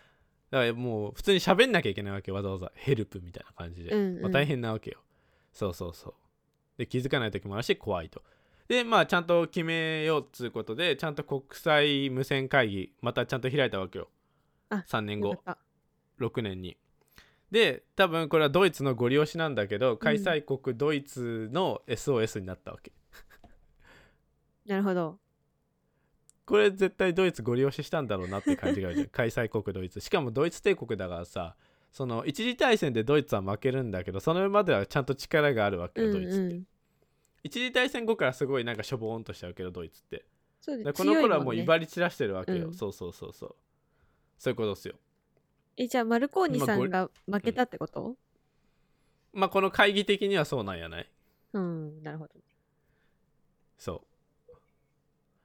[0.50, 2.70] だからもう普通に喋んなきゃいけないわけわざわざ。
[2.74, 4.22] ヘルプみたいな感じで、うんうん。
[4.22, 4.98] まあ、大変なわけよ。
[5.52, 6.14] そうそうそう。
[6.78, 8.22] で気づかない時もあるし怖いと
[8.68, 14.08] でまあちゃんと決めようっつうことでちゃんと国際無線会議またちゃんと開いたわけよ。
[14.70, 15.30] あ3年後。
[15.30, 15.56] よかっ
[16.18, 16.24] た。
[16.24, 16.76] 6年に。
[17.50, 22.92] で多分これはドイツのご利用しなんだけど開催国ドイツの SOS になったわけ、
[24.66, 25.18] なるほど。
[26.46, 29.08] これ絶対ドイツご利用ししたんだろうなって感じがあるじゃん。
[29.12, 30.00] 開催国ドイツ。
[30.00, 31.54] しかもドイツ帝国だからさ
[31.92, 36.64] その一次大戦でドイツは負けるんだけどそのまではちゃんと力があるわけよ、うんドイツって、うん
[37.44, 40.24] 一次大戦後からすごいなんかしょぼーんとしちゃうけどドイツって。
[40.60, 42.74] そうでだからこの頃はもう威張り散らしてるわけよ、うん。
[42.74, 43.32] そうそうそう。
[43.32, 43.56] そう
[44.38, 44.94] そういうことですよ。
[45.76, 48.16] えじゃあマルコーニさんが負けたってこと？
[49.32, 51.10] まあこの会議的にはそうなんやない？
[51.52, 52.32] うんなるほど
[53.78, 54.02] そ
[54.50, 54.52] う。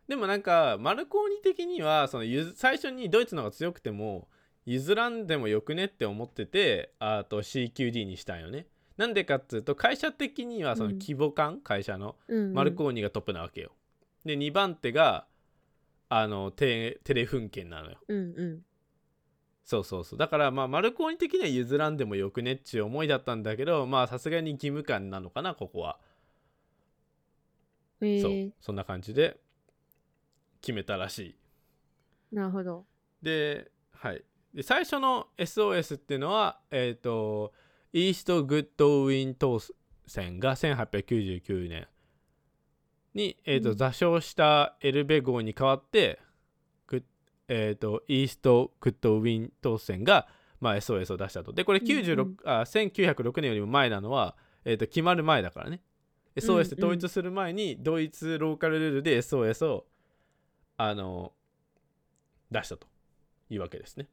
[0.07, 2.23] でもなんかマルコーニ的にはその
[2.55, 4.27] 最初にドイツの方が強くても
[4.65, 8.67] 譲らんでもよくねって思っててあと CQD にしたんよね
[8.99, 10.99] なんでかっていうと会社的にはそのうん。
[10.99, 12.17] 規模感、会社の
[12.53, 13.71] マルコーニがトップなわけよ。
[14.25, 15.25] で2番手が
[16.09, 17.97] あのテテレフン県なのよ。
[18.09, 18.21] うんう
[18.57, 18.62] ん。
[19.63, 20.19] そうそうそう。
[20.19, 25.97] だからまあマルコーニ的には譲らんでもよくねっちゅう思いだったんだけどまあさすがに義務感なのかなここは。
[28.01, 28.51] そうへえ。
[28.59, 29.39] そんな感じで
[30.59, 31.19] 決めたらし
[32.31, 32.35] い。
[32.35, 32.85] なるほど。
[33.21, 37.53] で,、はい、で最初の SOS っていうのはえっ、と
[37.93, 39.60] イーストグッドウィン当
[40.08, 41.88] 選が1899年
[43.13, 43.78] に、えーとうん。
[43.78, 46.19] 座礁したエルベ号に代わって
[47.49, 50.28] えー、とイーストクッドウィン当選が、
[50.62, 51.52] まあ、SOS を出したと。
[51.52, 52.38] でこれ96、うんうん。
[52.45, 55.82] あ1906年よりも前なのは、えー、と決まる前だからね。
[56.36, 59.86] SOS で統一する前にドイツローカルルールで SOS を
[60.78, 61.34] あの
[62.52, 62.88] 出したと
[63.49, 64.08] いうわけですね。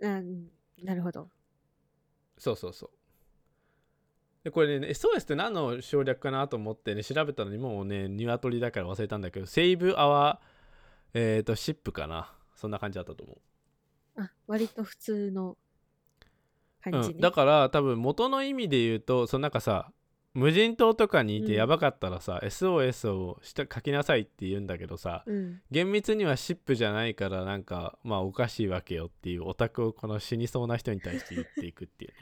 [0.00, 0.46] うん
[0.82, 1.28] なるほど
[2.44, 2.90] そうそうそう。
[4.44, 12.34] でこれね SOS って何の省略かなと思ってね調べたのにもうね鶏だから忘れたんだけどセーブアワーえっ、とシップかな。
[12.54, 14.22] そんな感じだったと思う。
[14.22, 15.56] あ割と普通の
[16.82, 19.90] 感じね、うん、だから多分元の意味で言うとそのなんかさ
[20.34, 21.52] 無人島とかにいてうん。
[21.54, 25.62] やばかったらさ、SOS をした書きなさいって言うんだけどさうん。
[25.70, 32.16] 厳密にはシップじゃないからなんかまあおかしいわけよっていうオタクをこの死にそうな人に対して言っていくっていうね。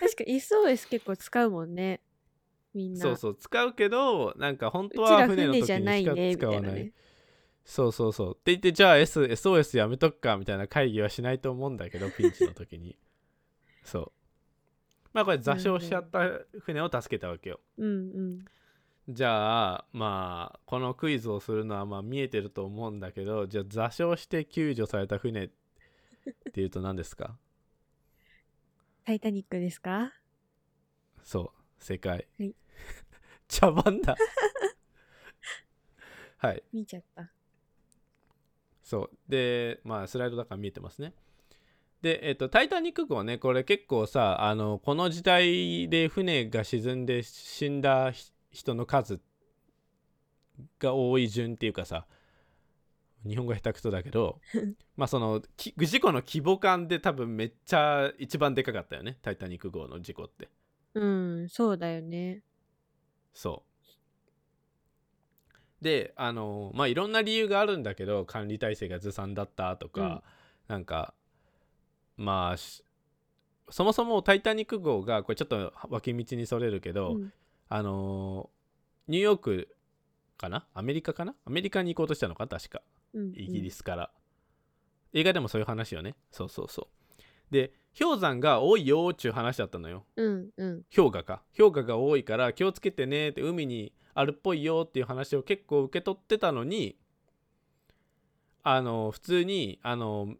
[0.00, 2.00] 確か SOS 結構使うもんね。
[2.74, 3.00] みんな。
[3.00, 6.74] そうそう使うけどなんか本当は船の時にしか使わない。
[6.74, 6.92] ね
[7.64, 8.30] そうそうそう。
[8.32, 12.98] って言ってじゃあ、S、SOS やめとくかみたいな会議はしないと思うんだけどピンチの時に。
[13.84, 14.12] そう
[15.12, 16.20] まあこれ座礁しちゃった
[16.60, 17.60] 船を助けたわけよ。
[17.78, 18.44] うんうん。
[19.08, 25.50] じゃあまあこのクイズをするのはまあ見えてると思うんだけどじゃあ座礁して救助された船っ
[26.52, 27.36] ていうと何ですか？
[29.04, 30.12] タイタニックですか？
[31.24, 32.54] そう正解、はい。
[33.48, 34.16] 茶番だ。
[36.38, 36.62] はい。
[36.72, 37.32] 見ちゃった。
[38.82, 39.18] そう。
[39.28, 41.14] でまあスライドだから見えてますね
[42.02, 49.20] でえっ、と「タイタニック号ねこれ結構さあのこの時代で船が沈んで死んだひ人の数
[50.78, 52.06] が多い順っていうかさ
[53.26, 54.40] 日本語下手くそだけど
[54.96, 60.48] まあそのき事故の規模感で多分めっちゃ一番でかかったよね「タイタニック号」の事故って。
[60.94, 62.42] うんそうだよね。
[63.32, 65.84] そう。
[65.84, 70.24] であのまあいろんな理由があるんだけど管理体制がずさんだったとか、
[70.66, 71.14] なんか
[72.20, 72.84] まあし
[73.70, 77.32] そもそも「タイタニック号」がこれちょっと脇道にそれるけど、うん。
[77.72, 78.50] あの
[79.08, 79.76] ニューヨーク
[80.36, 80.66] かな？
[80.74, 81.34] アメリカかな？
[81.44, 82.46] アメリカに行こうとしたのか？
[82.46, 82.82] 確か。
[83.14, 84.10] うんイギリスから、
[85.12, 86.14] 映画でもそういう話よね。
[86.30, 87.52] そうそうそう。
[87.52, 90.04] で氷山が多いよーっちゅう話だったのよ。
[90.16, 90.82] うんうん。
[90.94, 91.42] 氷河か。
[91.56, 96.98] 氷河が多いから気をつけてねって海にあるっぽいよっていう話を結構受け取ってたのに
[98.62, 100.34] あの普通にあの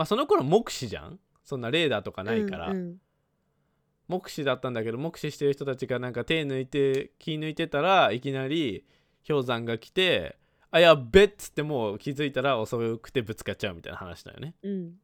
[0.00, 1.20] まあその頃目視じゃん？
[1.44, 2.96] そんなレーダーとかないから、うんうん。
[4.08, 8.86] 目視だったんだけど目視してる人たちがなんか手抜いて気抜いてたらいきなり
[9.28, 10.38] 氷山が来て
[10.70, 14.54] あやっべっつってもう気づいたら遅くてぶつかっちゃうみたいな話だよね。
[14.62, 14.94] うん。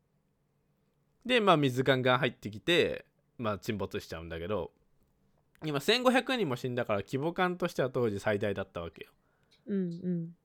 [1.27, 3.05] でまあ水ガンガン入ってきて
[3.37, 4.71] まあ沈没しちゃうんだけど
[5.63, 9.11] 今1500人も死んだから規模感としては当時最大だったわけよ。
[9.67, 10.37] うんうん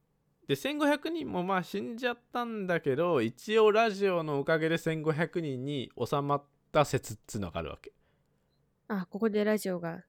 [0.52, 7.94] で1500人もまあ死んじゃったんだけど一応ラジオのおかげで1500人に収まった説っつうのがあるわけ。
[8.90, 10.04] あここでラジオが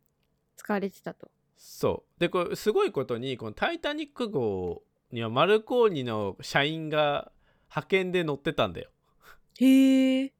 [0.56, 1.30] 使われてたと。
[1.56, 2.20] そう。
[2.20, 7.30] でこれすごいことにこの「タイタニック号」にはマルコーニの社員が
[7.68, 8.90] 派遣で乗ってたんだよ。
[9.60, 10.32] へえ。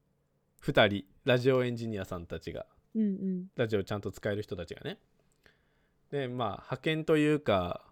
[0.63, 1.05] 2人。
[1.25, 2.67] ラジオエンジニアさんたちが。
[2.97, 3.47] うんうん。
[3.55, 4.99] ラジオちゃんと使える人たちがね。
[6.11, 7.89] でまあ派遣というか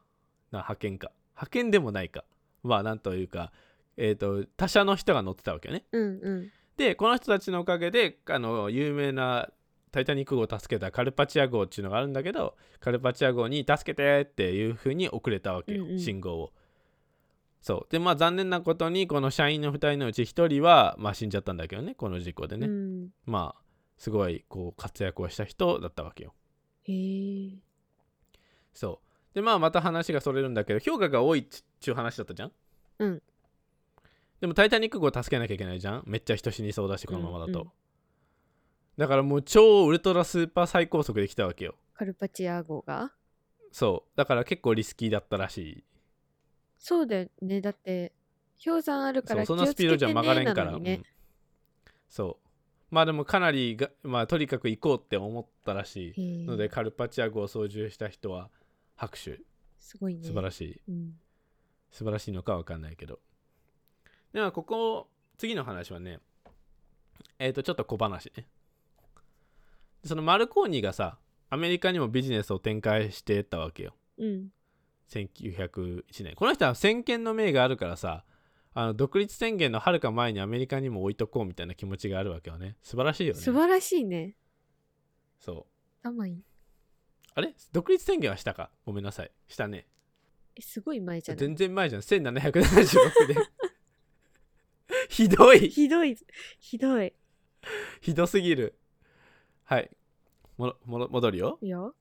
[0.51, 2.25] な派遣か派遣でもないか。
[2.63, 3.53] まあなんというか
[3.97, 5.85] えっ、と他社の人が乗ってたわけよね。
[5.93, 6.53] うんうん。
[6.77, 9.51] でこの人たちのおかげであの有名な
[9.93, 15.99] 「タイタニック号」を助けたカルパチア号っていうのがあるんだけどカルパチア号に「助けて!」っていう風に送れたわけよ、うんうん。
[15.99, 16.53] 信号を。
[17.61, 17.93] そう。
[17.93, 23.11] でまあ残念なことにこの社員の2人のうち1人は、まあ、死んじゃったんだけどねこの事故でね、うん。
[23.27, 23.63] まあ
[23.99, 26.35] すごいこう活躍をした人だったわけよ。
[26.85, 26.93] へ
[27.49, 27.51] え
[28.73, 31.47] そうでまあまた話がそれるんだけど評価が多いっ
[31.81, 32.53] ちゅう話だったじゃん？
[32.99, 33.23] うん。
[34.41, 36.03] でも「タイタニック号」を助けなきゃいけないじゃん？
[36.07, 37.71] めっちゃ人死にそうだしこのままだと、うんうん。
[38.97, 41.75] だからもう超ウルトラスーパー最高速で来たわけよ。
[41.95, 43.13] カルパチア号が？
[43.73, 44.17] そう。
[44.17, 45.85] だから結構リスキーだったらしい。
[46.79, 47.61] そうだよね。
[47.61, 48.13] だって
[48.65, 50.95] 氷山あるからそうそのスピードじゃ曲がれんから、ね。
[50.95, 51.05] うん。
[52.09, 52.47] そう。
[52.91, 58.51] まあでもかなりがまあとにかく行こうって思ったらしへいえのでカルパチア号を操縦した人は
[59.01, 59.41] 拍手。
[59.79, 60.23] すごいね。
[60.23, 60.81] 素晴らしい。
[60.89, 61.15] うん。
[61.91, 63.19] 素晴らしいのかわかんないけど。
[64.35, 65.09] ではここ
[65.39, 66.21] 次の話はね
[67.39, 68.47] えっ、とちょっと小話ね。
[70.05, 73.95] そのマルコーニがさアメリカにもビジネスを展開してたわけよ。
[74.19, 74.49] うん。
[75.09, 76.35] 1901年。
[76.35, 78.25] この人は先見の明があるからさ
[78.75, 82.77] あの独立宣言のはるか前にアメリカにも置いとこうみたいな気持ちがあるわけよね。
[82.83, 83.41] 素晴らしいよね。
[83.41, 84.37] 素晴らしいね。
[85.39, 85.67] そう。
[86.03, 86.45] 頭いい
[87.41, 87.55] あれ？
[87.73, 88.71] 独立宣言はしたか？
[88.85, 89.31] ごめんなさい。
[89.49, 89.87] したね。
[90.57, 91.41] えすごい前じゃない？
[91.41, 93.35] 全然前じゃん1776で。
[95.09, 95.69] ひどい。
[95.69, 96.17] ひどい。
[96.59, 97.13] ひどい。
[98.01, 98.79] ひどすぎる。
[99.65, 99.91] はい。
[100.57, 101.59] ももろ戻るよ。
[101.63, 101.95] いいよ。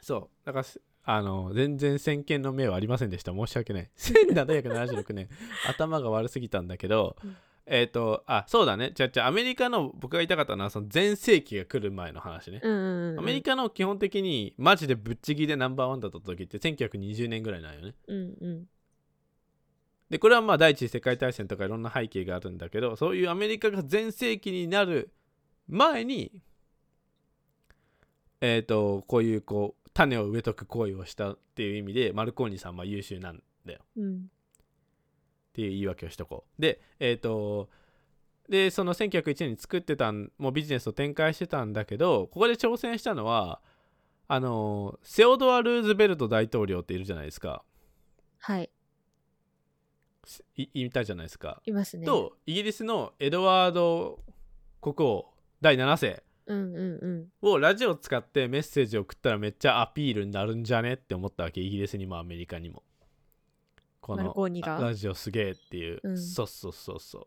[0.00, 0.46] そう。
[0.46, 3.32] だからすあの全然先見の明はありませんでした。
[3.32, 3.90] 申し訳ない。
[3.96, 5.28] 1776年
[5.68, 8.92] 頭が悪すぎたんだけど、うんえっ、とあそうだね。
[8.94, 17.94] じゃあじゃあアメリカの僕が言いたかったのはその全盛期が来る前の話ね、うんうんうんアメリカの基本的にマジでぶっちぎりでナンバーワンだった時って1920年ぐらいなんよね。
[18.06, 18.64] うんうん。
[20.10, 25.10] でこれはまあ第一次世界大戦とかいろんな背景があるんだけどそういうアメリカが全盛期になる
[25.66, 26.32] 前に
[28.42, 33.80] えっ、とこういうこう種を植えとく行為をしたっていう意味でマルコーニさんは優秀なんだよ。
[33.96, 34.26] うん
[35.54, 36.60] っていう言い訳をしとこう。
[36.60, 37.70] でえっ、と
[38.48, 43.60] でその1901年に作ってたんもうビジネスを展開してたんだけどここで挑戦したのは
[44.26, 47.62] あのセオドア・ルーズベルト大統領っているじゃないですか。
[48.40, 48.70] はい。
[50.56, 51.62] いいたじゃないですか。
[51.66, 52.04] いますね。
[52.04, 54.18] とイギリスのエドワード
[54.80, 55.26] 国王
[55.60, 57.28] 第7世うんうんうん。
[57.48, 62.82] をラジオを使ってメッセージを送ったらめっちゃアピールになるんじゃねって思ったわけイギリスにもアメリカにも
[64.04, 64.34] この
[64.82, 66.18] ラジオすげえっていう、うん。
[66.18, 67.26] そうそうそうそう。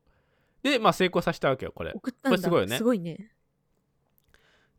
[0.61, 1.91] でまあ成功させたわけよこれ。
[1.95, 2.37] 送ったんだ。
[2.37, 2.77] これすごいよね。
[2.77, 3.31] すごいね。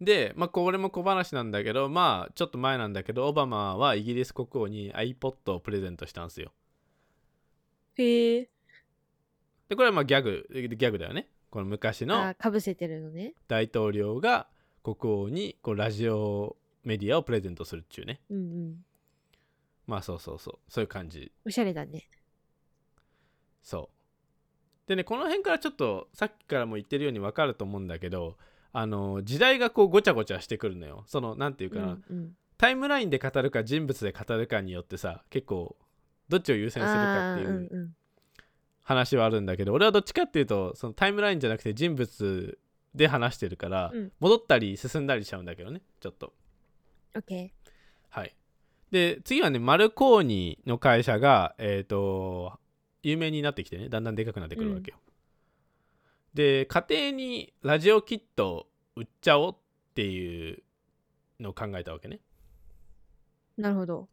[0.00, 6.52] でまあこれも小話なんだけどまあちょっと前なんだけどオバマはイギリス国王に iPod をプレゼントしたんですよ。
[7.96, 8.48] へえ。
[9.68, 11.28] でこれはまあギャグギャグだよね。
[11.50, 13.34] この昔のあかぶせてるのね。
[13.48, 14.46] 大統領が
[14.84, 18.20] 国王にこうラジオメディアをプレゼントするっちゅうね。
[18.30, 18.84] うんうん
[19.88, 21.32] まあそうそうそうそういう感じ。
[21.44, 22.08] おしゃれだね。
[23.62, 24.88] そう。
[24.88, 28.36] でねこの辺からちょっとさっきからも言ってるように分かると思うんだけど
[28.72, 31.04] あの時代がこうごちゃごちゃしてくるのよ。
[31.06, 32.36] そのなんていうかな、うんうん。
[32.58, 35.74] タイムラインで語るか人物で語るかによってさ結構
[36.28, 37.94] どっちを優先するかっていううんうん。
[38.82, 42.58] 話はあるんだけど俺はどっちかっていうとそのタイムラインじゃなくて人物
[42.94, 44.12] で話してるから、うん。
[44.20, 46.34] 戻ったり進んだりしちゃうんだけどねちょっと。
[47.14, 47.52] オッケはい
[48.90, 52.58] で次はねマルコーニの会社がえっ、と
[53.02, 54.96] 有名になってきてねだんだんでかくなってくるわけよ、
[56.34, 59.56] で家庭にラジオキットを売っちゃおうっ
[59.94, 60.62] ていう
[61.40, 62.20] のを考えたわけね。
[63.58, 64.08] ーなるほど。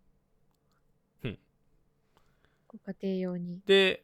[1.24, 1.40] うん。
[2.68, 3.60] ご家庭用に。
[3.66, 4.04] で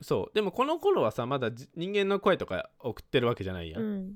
[0.00, 0.34] そう。
[0.34, 4.14] でもこの頃はさまだじ人間の声とか送ってるわけじゃないやん、うん。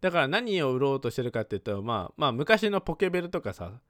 [0.00, 3.80] だから何を売ろうとしてるかっていうとまあまあ昔のポケベルとかさ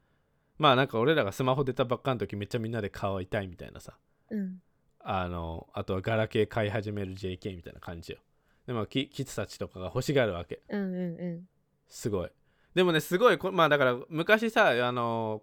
[0.58, 3.98] まあなんか俺らがスマホ出たばっかの時めっちゃみんなで買いたいみたいなさ。
[4.30, 4.62] うん。
[5.00, 8.18] あのあとはガラケー買い始める JK みたいな感じよ。
[8.66, 10.62] でもキキッズたちとかが欲しがるわけ。
[10.68, 11.48] うんうんうん。
[11.86, 12.30] すごい。
[12.74, 15.42] でもねすごいこまあだから昔さあの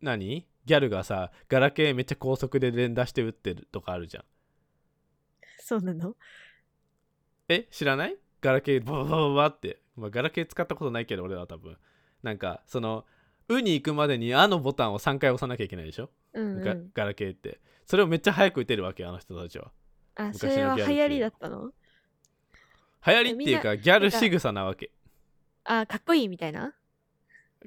[0.00, 0.46] 何？
[0.66, 4.24] ギャルがさガラケーめっちゃ高速で連打して打ってるとかあるじゃん。
[5.58, 6.16] そうなの？
[7.48, 7.68] え？
[7.70, 8.16] 知らない？
[8.40, 11.76] ガラケーバババババって、まあ、ガラケー使ったことないけど俺は多分。
[12.22, 13.04] なんかその
[13.50, 16.90] 「う」に行くまでに「あ」のボタンを3回押さなきゃいけないでしょ、ガうんうん。
[16.94, 17.60] ガラケーって。
[17.86, 19.72] それをめっちゃ早く打てるわけよあの人たちは。
[20.14, 21.72] あそれは流行りだったの？
[23.06, 24.90] 流行りっていうかギャル仕草なわけ。
[25.64, 26.72] あかっこいいみたいな？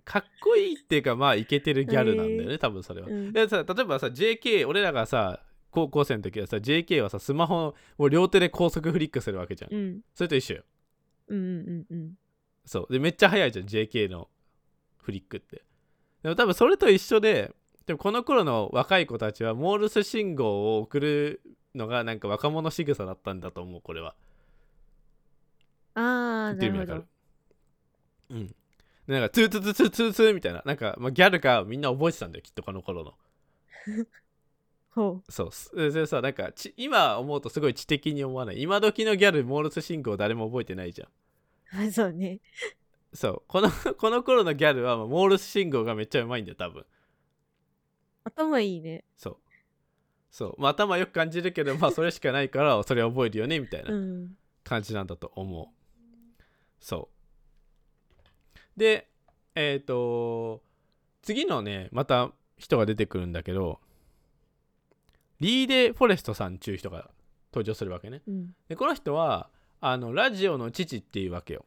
[0.05, 3.33] かっこいいっていうかまあイケてるギャルなんだよね、多分それは、うん。
[3.33, 10.01] でさ例えばさ JK 俺らがさ高校生の時はさ JK はさスマホを両手で高速フリックするわけじゃん、うん。
[10.15, 10.63] それと一緒よ。
[11.27, 12.17] うんうんうんうん。
[12.65, 12.93] そう。
[12.93, 14.29] でめっちゃ速いじゃん JK の
[14.97, 15.63] フリックって
[16.23, 17.53] でも多分それと一緒で
[17.85, 21.41] でもこの頃の若い子たちはモールス信号を送る
[21.75, 24.15] のがなんか若者仕草だったんだと思うこれは。
[25.95, 26.95] ああなるほど。
[26.95, 27.05] る
[28.29, 28.47] うん。
[28.47, 28.55] で
[29.07, 30.61] なんかツーツーツーツーツーツーみたいな。
[30.65, 33.13] なんか、まあ、ギャルがみんな覚えてたんだよきっとこの頃の。
[34.95, 35.51] ほそう。
[35.51, 38.61] すでさなんかち今思うとすごい知的に思わない。
[38.61, 41.87] 今時のギャルモールス信号誰も覚えてないじゃん。
[41.87, 42.39] う そうね
[43.13, 43.43] そう。
[43.47, 46.85] この この頃のギャルはもうモールス信号がめっちゃうまいんだよ多分。
[48.23, 49.03] 頭いいね。
[49.15, 49.37] そう。
[50.31, 54.37] そう、まあ、頭よく感じるけどまあそれしかないから それは覚えるよねみたいなうん。
[54.63, 56.43] 感じなんだと思う。
[56.79, 58.79] そう。
[58.79, 59.09] で
[59.55, 60.63] えっ、と
[61.21, 63.79] 次のねまた人が出てくるんだけど
[65.39, 67.11] リーデ・フォレストさんっちゅう人が
[67.51, 68.23] 登場するわけね。
[68.27, 68.55] うん。
[68.67, 69.51] でこの人は
[69.81, 71.65] あのラジオの父っていうわけよ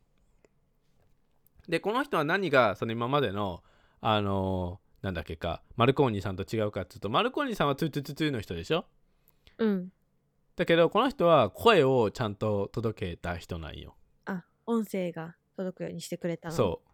[1.68, 3.62] でこの人は何がその今までの
[4.00, 8.84] あのなんだっけかマルコーニさんと違うかっていうとマルコーニさんはツーツーツーツーの人でしょ？
[9.58, 9.92] うん。
[10.56, 13.94] だけどこの人は声をちゃんと届けた人なんよ。
[14.24, 16.54] あ音声が届くようにしてくれたの。
[16.54, 16.88] そう。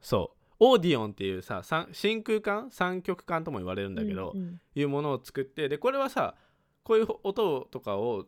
[0.00, 0.54] そう。
[0.60, 2.70] オーディオンっていうさ三真空管？
[2.70, 4.60] 三極管とも言われるんだけど、うんうん。
[4.74, 6.34] いうものを作ってでこれはさ
[6.82, 8.26] こういう音とかを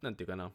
[0.00, 0.50] なんていうかな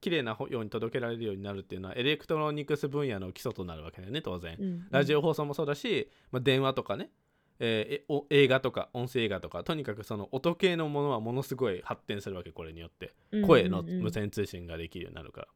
[0.00, 4.56] 綺麗なように届けられるようになるっていうのはエレクトロニクス分野の基礎となるわけだよね当然。
[4.58, 7.10] うんラジオ放送もそうだし、まあ、電話とかね、
[7.58, 13.12] えー映画とか音声映画とかとにかくその音系のものはものすごい発展するわけこれによって。
[13.32, 13.90] うん声のうん。
[13.90, 15.48] うん無線通信ができるようになるから。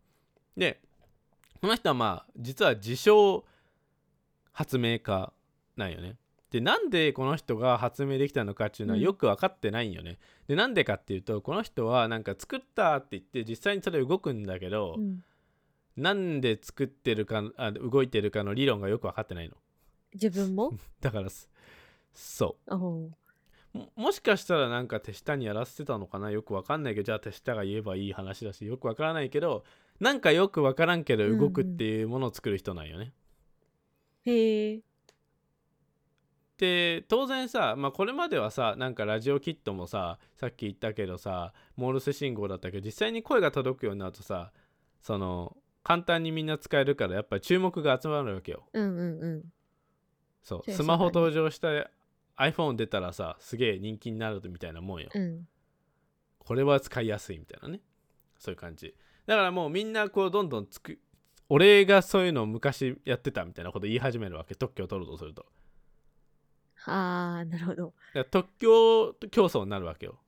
[0.57, 0.81] で
[1.61, 3.45] この人はまあ実は自称
[4.53, 5.33] 発明家
[5.77, 6.17] なんよね。
[6.55, 9.03] でなんでこの人が発明できたのかっていうのはうん。
[9.03, 10.21] よく分かってないんよね。
[10.47, 15.25] でなんでかっていうとこの人はなんか作ったって言って実際にそれ動くんだけど、うん。
[15.97, 19.57] なんで作ってるかあ動いてるかの理論がよく分かってないの。
[20.13, 20.73] 自分も？
[21.03, 21.51] だからす
[22.13, 22.73] そう。
[22.73, 23.11] も
[23.97, 26.31] もしかしたらなんか手下にやらせてたのかな？
[26.31, 29.65] よくわかんないけどじゃあ手下が言えばいい話だしよくわからないけど
[29.99, 33.13] なんかよくわからんけど動くっていうものを作る人なんよね。
[34.25, 34.81] へえ
[36.59, 44.53] で当然さ、まあ、これまではさなんかラジオキットもささっき言ったけどさモールス信号だったけど実際に声が届くようになるとさ
[45.01, 48.65] その簡単にみんな使えるからやっぱり注目が集まるわけよ。
[48.73, 49.45] うんうんうん。
[50.43, 51.69] そうスマホ登場した
[52.39, 55.11] iPhone 出たらさすげえ人気になるみたいなもんよ。
[55.15, 55.47] うん。
[56.39, 57.81] これは使いやすいみたいなね。
[58.39, 58.95] そういう感じ。
[59.27, 60.99] だからもうみんなこうどんどんつく
[61.49, 65.47] 俺がそういうのを昔やってたみたいなこと言い始めるわけ特許を取ろうとすると
[66.87, 67.95] ああなるほど。
[68.30, 70.18] 特許競争になるわけよ。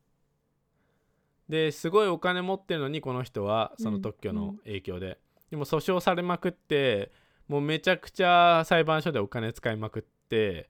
[1.48, 5.18] ですごいお金持ってるのにこの人はその特許の影響で、
[5.50, 7.12] でも訴訟されまくって
[7.46, 10.68] もうめちゃくちゃ裁判所でお金使いまくって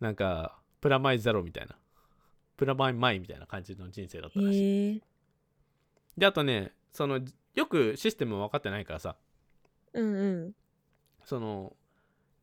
[0.00, 1.76] なんかプラマイゼロみたいな。
[2.56, 5.02] プラマイマイみたいな感じの人生だったらしい。
[6.16, 7.18] であとねその
[7.54, 9.16] よくシステム分かってないからさ。
[9.94, 10.52] うんうん。
[11.24, 11.74] その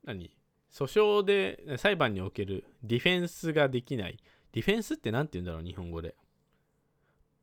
[0.03, 0.31] 何？
[0.71, 4.17] 訴訟で裁判におけるディフェンスができない。
[4.51, 6.15] ディフェンスって何て言うんだろう日本語で。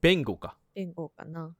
[0.01, 1.55] 弁護か、弁護かな。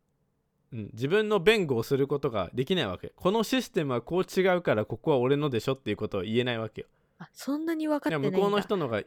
[0.73, 3.13] うん、自分の弁護をすることができないわけ。
[3.17, 6.89] このシステムはこう違うからここは俺のでしょっていうことを言えないわけよ。
[7.19, 9.03] あそんなに分かってない向こうの人のが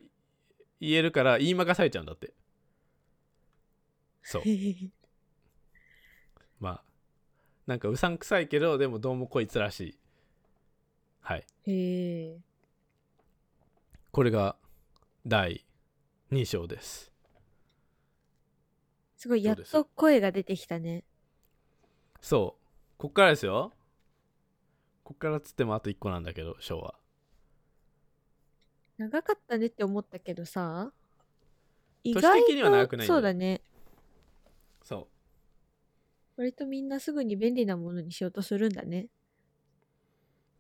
[0.80, 2.34] 言えるから言いまかされちゃうんだって。
[4.24, 4.44] そう。
[6.60, 6.84] まあ
[7.68, 9.98] なんかうさんくさいけどでもどうもこいつらしい。
[11.22, 11.46] はい。
[11.68, 12.38] へえ
[14.12, 14.56] これが
[15.26, 15.66] 第
[16.32, 17.12] 2章です。
[19.18, 21.04] すごいやっと声が出てきたね
[22.22, 22.66] そう。
[22.98, 23.72] こっからですよ。
[25.04, 26.96] こっからっつってもあと1個なんだけど、章は。
[29.00, 30.92] 長かったねって思ったけどさ
[32.04, 33.62] 意年外的には長くないんだよとそうだね
[34.84, 35.08] そ
[36.36, 39.08] 割とみんなすぐに便利なものにしようとするんだね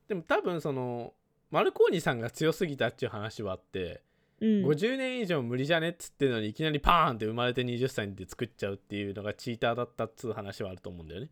[0.08, 0.10] う。
[0.10, 1.14] でも多分その、
[1.52, 4.04] マルコーニさんが強すぎたっていう話はあって、
[4.42, 11.30] うん50年以上無理じゃねっつってるのにいきなりパーンって生まれて20歳で作っちゃうっていうのがチーターだったっつう話はあると思うんだよね。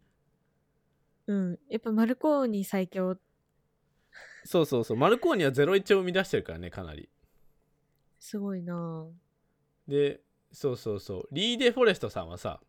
[1.27, 3.17] うんやっぱマルコーニ最強
[4.43, 4.97] そうそうそう。
[4.97, 7.09] マルコーニは01を生み出してるからね、かなり。
[8.19, 9.05] すごいな
[9.87, 11.27] で、そうそうそう。
[11.31, 12.59] リー・デ・フォレストさんはさ、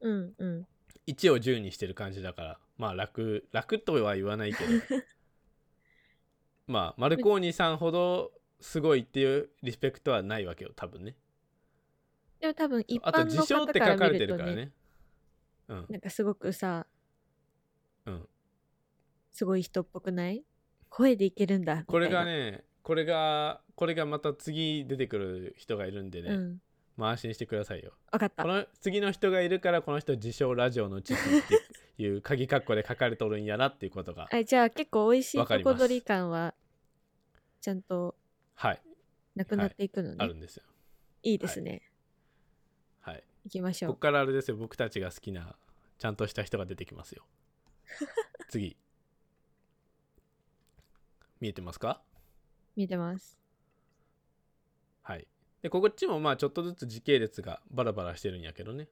[0.00, 0.66] うんうん
[1.06, 4.70] 1を10にしてる感じだからまあ楽楽とは言わないけど
[6.66, 11.16] まあマルコーニさんほどすごいっていうリスペクトはないわけよ多分ね。
[12.40, 14.44] でも多分一あと般の自称って方か書かられて見るとね。
[14.44, 14.72] るからね
[15.68, 15.86] うん。
[15.90, 16.86] なんかすごくさ
[18.06, 18.28] うん。
[19.32, 20.44] すごい人っぽくない？
[20.88, 26.62] 声でいけるんだこれがみねこれがこれがまた次出てくる人がいるんでね、うん。
[26.96, 27.92] まあ安心してくださいよ。
[28.12, 28.42] 分かった。
[28.44, 31.22] この次の人がいるからこの人自称ラジオの父って
[31.98, 36.54] いう鍵括弧で書かれとるんやなっていうことがあじゃあ結構美味しいとこ取り感は
[37.60, 38.14] ちゃんと
[38.54, 38.82] はい。
[39.34, 40.62] なくなっていくのね、あるんですよ。
[41.22, 41.82] い、いですね、
[43.00, 43.22] はい。
[43.44, 43.90] 行きましょう。
[43.90, 44.56] ここからあれですよ。
[44.56, 45.56] 僕たちが好きな
[45.98, 47.26] ちゃんとした人が出てきますよ。
[48.48, 48.76] 次。
[51.40, 52.02] 見えてますか？
[52.76, 53.38] 見てます。
[55.02, 55.28] はい。
[55.62, 58.88] でこっちもまあちょっとずつ時系列がバラバラしてるんやけどね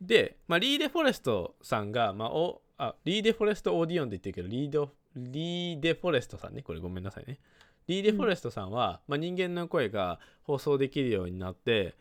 [0.00, 7.38] で、まあ、リー・デ・フォレストさんが、まあ、おあリー・デ・フォレスト・オーディオンで言ってるけどリードリー・デ・フォレストさんねこれごめんなさいね。
[7.86, 11.96] リー・デ・フォレストさんは、まあ、人間の声が放送できるようになって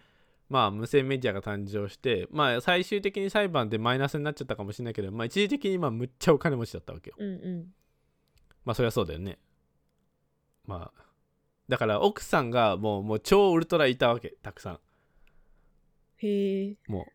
[0.49, 7.15] まあ無線メディアが誕生してまあ最終的に裁判でマイナスになっちゃったかもしれないけどまあ一時的にまあむっちゃお金持ちだったわけよ。
[7.17, 7.73] うんうん。
[8.65, 9.39] まあそりゃそうだよね。
[10.65, 11.03] まあ
[11.69, 14.79] だから奥さんがもうもう超ウルトラいたわけたくさん。
[16.17, 17.05] へえもう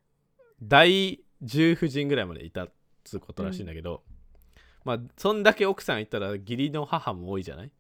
[0.63, 2.73] 大重夫人ぐらいまでいたっ
[3.05, 4.03] つうことらしいんだけど、
[4.85, 7.71] まあそんだけ奥さんいたら義理の母も多いじゃない？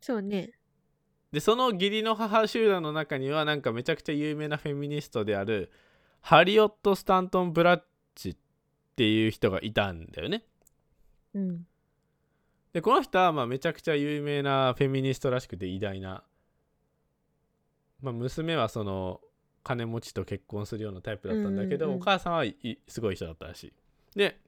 [0.00, 0.52] そうね。
[1.32, 5.70] でその義理の母集団の中にはなんかめちゃくちゃ有名なフェミニストである
[6.20, 7.82] ハリオット・スタントン・ブラッ
[8.14, 8.36] チっ
[8.94, 10.44] ていう人がいたんだよね。
[11.34, 11.66] うん。
[12.72, 16.22] でこの人はまあめちゃくちゃ有名なフェミニストらしくて偉大な、
[18.00, 19.20] まあ、娘はその
[19.66, 22.02] 金持ちと結婚するようなタイプだったんだけど、うんうんうん。
[22.02, 22.44] お母さんは
[22.86, 23.72] すごい人だったらしい。
[24.14, 24.38] で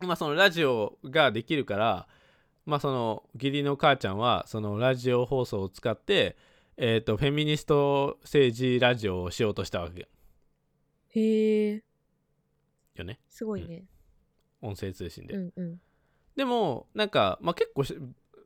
[0.00, 2.06] まあそのラジオができるから
[2.64, 6.36] まあその義理の母ちゃんはそのラジオ放送を使って
[6.76, 10.08] えっ、とフェミニスト政治ラジオをしようとしたわけ。
[11.08, 11.82] へえ。
[12.94, 13.18] よね？
[13.28, 13.84] すごいね。
[14.62, 15.80] 音声通信で、うんうん。
[16.36, 17.98] でもなんか、まあ、結構し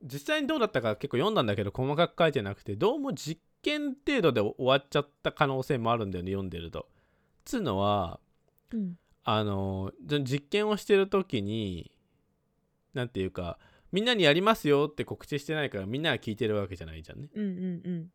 [0.04, 6.88] 実際にどうだったか結構読んだんだけど細かく書いてなくてどうも実験程度で終わっちゃった可能性もあるんだよね読んでると。
[7.44, 8.20] つうのは
[8.72, 11.92] うんあのじ実験をしてる時に
[12.94, 13.58] なんていうか
[13.92, 17.28] みんなにやりますよって告知してないからみんなが聞いてるわけじゃないじゃんね。
[17.34, 18.10] うんうんうん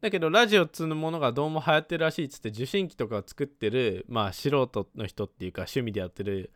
[0.00, 6.52] だけどラジオっつうものがどうも流行ってるらしいっつって受信機とかを作ってるまあ素人の人っていうか趣味でやってる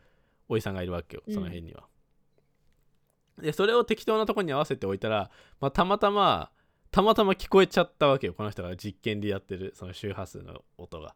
[0.47, 1.87] おじさんがいるわけようんその辺には。
[3.41, 6.51] でそれを適当なとこに合わせておいたら、まあ、たまたま
[6.91, 11.15] たまたま聞こえちゃったわけよこの人が実験でやってるその周波数の音が。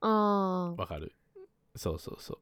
[0.00, 1.14] ああわかる？
[1.76, 2.38] そうそうそう。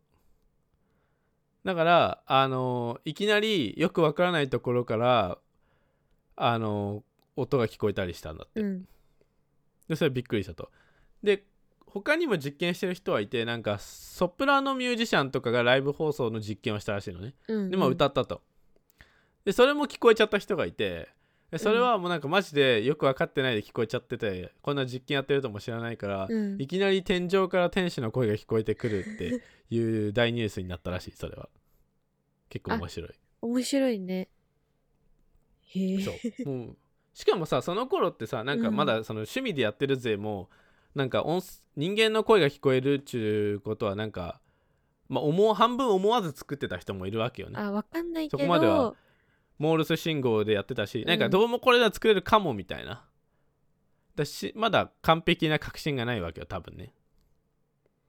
[1.64, 5.38] だからあのいきなりよくわからないところから
[6.36, 7.02] あの
[7.36, 8.60] 音が聞こえたりしたんだって。
[8.60, 8.88] うん。
[9.88, 10.70] でそれびっくりしたと。
[11.22, 11.44] で
[11.86, 17.34] 他にも実験してる人はいてなんかソプラノミュージシャンとかがライブ放送の実験をしたらしいのね。
[17.48, 18.40] うんでも歌ったと。
[19.44, 21.08] でそれも聞こえちゃった人がいて
[21.50, 26.60] でそれはもうなんかマジでよく分かってないで聞こえちゃっててこんな実験やってるとも知らないから、うん。
[26.60, 29.42] いきなり天井から天使の声が聞こえてくるって
[29.74, 31.48] いう大ニュースになったらしいそれは。
[32.50, 33.10] 結構面白い。
[33.40, 34.28] 面白いね。
[35.68, 36.00] へえ。
[36.02, 36.12] そ
[36.44, 36.48] う。
[36.48, 36.76] もう
[37.14, 40.50] しかもさその頃ってさなんかまだその趣味でやってるぜも
[40.94, 41.42] なんか音
[41.76, 44.40] 人間の声が聞こえるっちゅうことはなんか
[45.08, 47.58] まあ思う半分思わず作ってた人もいるわけよね。
[47.58, 48.94] あわかんないけどそこまでは
[49.58, 51.06] モールス信号でやってたし、ん。
[51.06, 53.04] なんかどうもこれでは作れるかもみたいな。
[54.14, 56.92] だしまだ完璧な確信がないわけよ多分ね。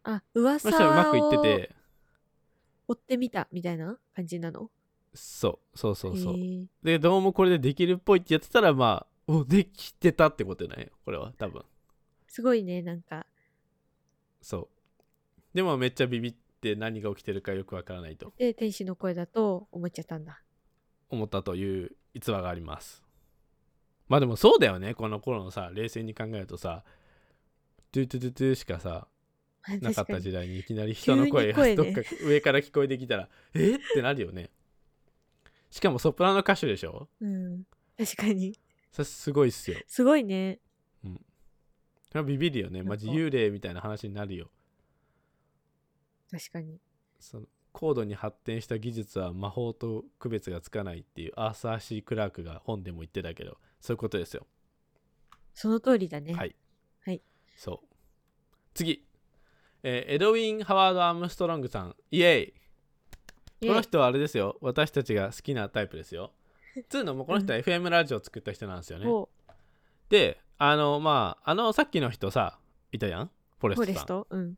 [0.03, 1.75] あそ噂したらうまくいってをて。
[2.87, 4.69] 追ってみたみたいな感じなの？
[5.13, 6.35] そうそうそうそう。
[6.83, 11.63] でどうもこれでできるっぽいってやってたらまあおできてたってことねこれは多分。
[12.27, 13.25] すごいねなんか。
[14.41, 14.67] そう。
[15.53, 18.33] でもめっちゃビビって何が起きてるかよくわからないと。
[18.37, 20.41] で天使の声だと思っちゃったんだ
[21.09, 23.03] 思ったという逸話があります。
[24.07, 24.93] まあでもそうだよね。
[24.93, 26.83] この頃のさ冷静に考えるとさ
[27.91, 29.07] トゥトゥトゥトゥしかさ
[29.81, 33.75] なかった時代にいきなり人の声がどっか上から聞こえてきたらえ？
[33.75, 34.49] ってなるよね。
[35.69, 37.07] しかもソプラノ歌手でしょ？
[37.21, 37.63] うん。
[37.97, 38.59] 確かに。
[38.91, 39.77] それすごいっすよ。
[39.87, 40.59] すごいね。
[41.03, 42.81] それはビビるよね。
[42.81, 44.49] マジ幽霊みたいな話になるよ。
[46.31, 46.79] 確かに。
[47.19, 47.45] その
[47.79, 54.45] 高度に発展した技術は魔法と区別がつかないっていうアーサー・シー・クラークが本でも言ってたけどそういうことですよ。
[55.53, 56.33] その通りだね。
[56.33, 56.53] はい。
[57.05, 57.21] はい。
[57.55, 57.87] そう。
[58.73, 59.05] 次、
[59.83, 62.53] えーエドウィン・ハワード・アームストロングさんイエ
[63.61, 63.65] イ。
[63.65, 64.57] この人はあれですよ。
[64.59, 66.33] 私たちが好きなタイプですよ。
[66.89, 69.29] つうのもこの人は FM ラジオを作った人なんですよね、お
[70.09, 72.59] であのまああのさっきの人さ
[72.91, 73.31] いたやん？
[73.57, 74.27] フォレスフォレトさんスト？
[74.29, 74.55] うん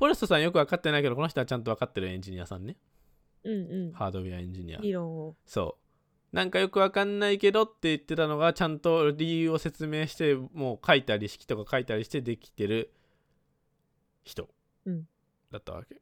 [0.00, 2.78] フォレストさんよく分かってないけどこの人はちゃんと分かってるエンジニアさんね。
[3.44, 3.92] うんうん。
[3.92, 4.78] ハードウェアエンジニア。
[4.80, 5.76] 理論をそ
[6.32, 6.34] う。
[6.34, 12.94] なんかよくわかんないけどって言ってたのがちゃんと理由を説明してもう書いたり式とか書いたりしてできてる
[14.24, 14.48] 人。
[14.86, 15.06] うん。
[15.52, 16.00] だったわけ、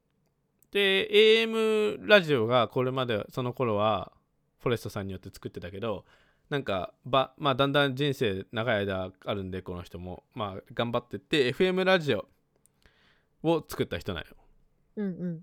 [0.70, 4.12] で AM ラジオがこれまでその頃は
[4.61, 6.05] フォレストさんによって作ってたけど
[6.51, 10.22] なんかばまあだんだん人生長い間あるんでこの人も。
[10.34, 12.28] まあ頑張ってって FM ラジオ
[13.43, 14.30] を作った人なんよ。
[14.97, 15.41] うんうん。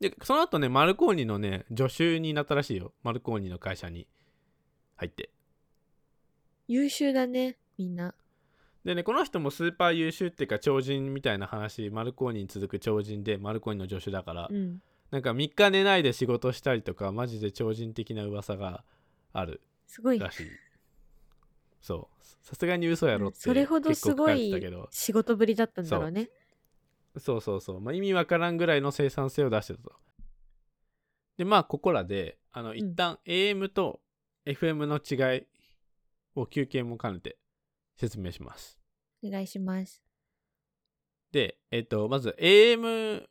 [0.00, 2.92] でその後ねマルコーニのね助手になったらしいよ。
[3.02, 4.08] マルコーニの会社に
[4.96, 5.30] 入って。
[6.68, 8.14] 優秀だねみんな。
[8.84, 14.82] でねこの人もスーパー優秀っていうか超人みたいな話マルコーニに続く超人でマルコーニの助手だから、うん。
[15.10, 18.82] なんか3日寝ないで仕事したりとかマジで超人的な噂が
[19.32, 20.18] あるすごい。
[20.18, 20.46] らしい。
[21.80, 22.26] そう。
[22.42, 24.52] さすがに嘘やろってそれほどすごい
[24.90, 26.28] 仕事ぶりだったんだろうね
[27.18, 29.92] そうそうそう、まあ、意味わからんぐらいの生産性を出してたと
[31.36, 34.00] でまあここらであの一旦 AM と
[34.46, 35.46] FM の違い
[36.34, 37.38] を休憩も兼ねて
[37.96, 38.78] 説明します
[39.24, 40.02] お願いします
[41.32, 43.26] で、えっと、まず AM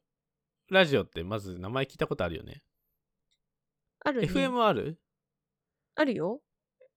[0.70, 2.64] ラジオってまず名前聞いたことあるよね？
[4.04, 4.98] あるね FM ある？
[5.96, 6.42] あるよ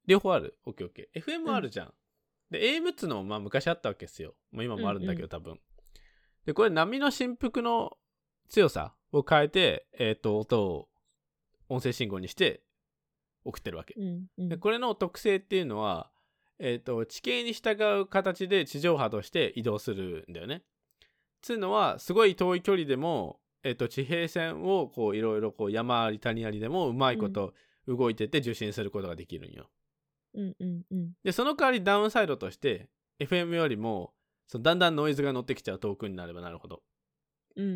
[0.07, 1.09] 両方ある ?OKOK。
[1.15, 1.95] FM あるじゃん。
[2.51, 4.35] で、AM っつうのもまあ昔あったわけですよ。
[4.53, 5.59] もう今もあるんだけど、多分。
[6.47, 7.97] で、これ波の振幅の
[8.49, 10.89] 強さを変えて、えっ、と、音を
[11.69, 12.63] 音声信号にして
[13.45, 13.95] 送ってるわけ。
[13.97, 16.11] うんうんでこれの特性っていうのは、
[16.59, 20.63] えっ、と、地形に従う形で地上波として移動するんだよね。
[21.43, 27.55] つうのは、すごい遠い距離でも、えっ、と、地平線をこういろいろこう山あり谷ありでもうまいこと
[27.89, 29.69] 動いてって受信することができるんよ。
[30.35, 32.89] うんうんうんで、その代わりダウンサイドとして、
[33.21, 34.13] FM よりも、
[34.47, 36.83] そのだんだんノイズが乗ってきちゃう遠くになればなるほど。
[37.57, 37.69] うんう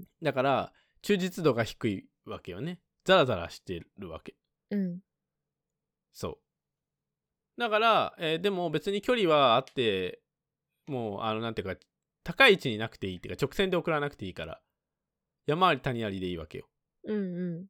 [0.00, 2.80] んだから、忠実度が低いわけよね。
[3.04, 4.34] ザラザラしてるわけ。
[4.70, 5.00] うんうん
[6.12, 6.38] そ
[7.56, 7.60] う。
[7.60, 10.20] だから、えーでも別に距離はあって、
[10.86, 11.76] もう、あの、なんていうか、
[12.24, 14.60] 高い位置になくていいっていうか、直線で送らなくていいから、
[15.46, 16.68] 山あり谷ありでいいわけよ。
[17.04, 17.66] うんうん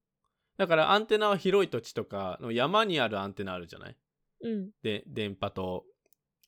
[0.59, 3.97] だから、アンテナは広い土地とかの山にあるアンテナあるじゃない？
[4.43, 5.85] うんで、電波と。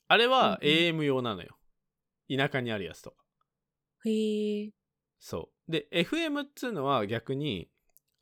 [0.08, 1.56] あれはうんうん AM 用なのよ。
[2.28, 3.16] 田舎にあるやつとか。
[4.04, 4.70] へえ
[5.18, 5.70] そう。
[5.70, 7.70] で、FM っつうのは逆に、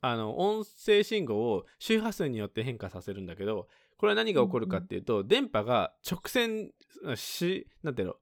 [0.01, 6.71] あの、音声信号を周波数によって変化させるんだけど、これは何が起こるかっていうと、電波が直線
[7.15, 8.15] し、なんていうの、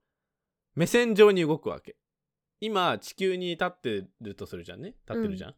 [0.75, 1.95] 目線上に動くわけ。
[2.59, 4.95] 今、地球に立ってるとするじゃんね？
[5.07, 5.55] 立ってるじゃん？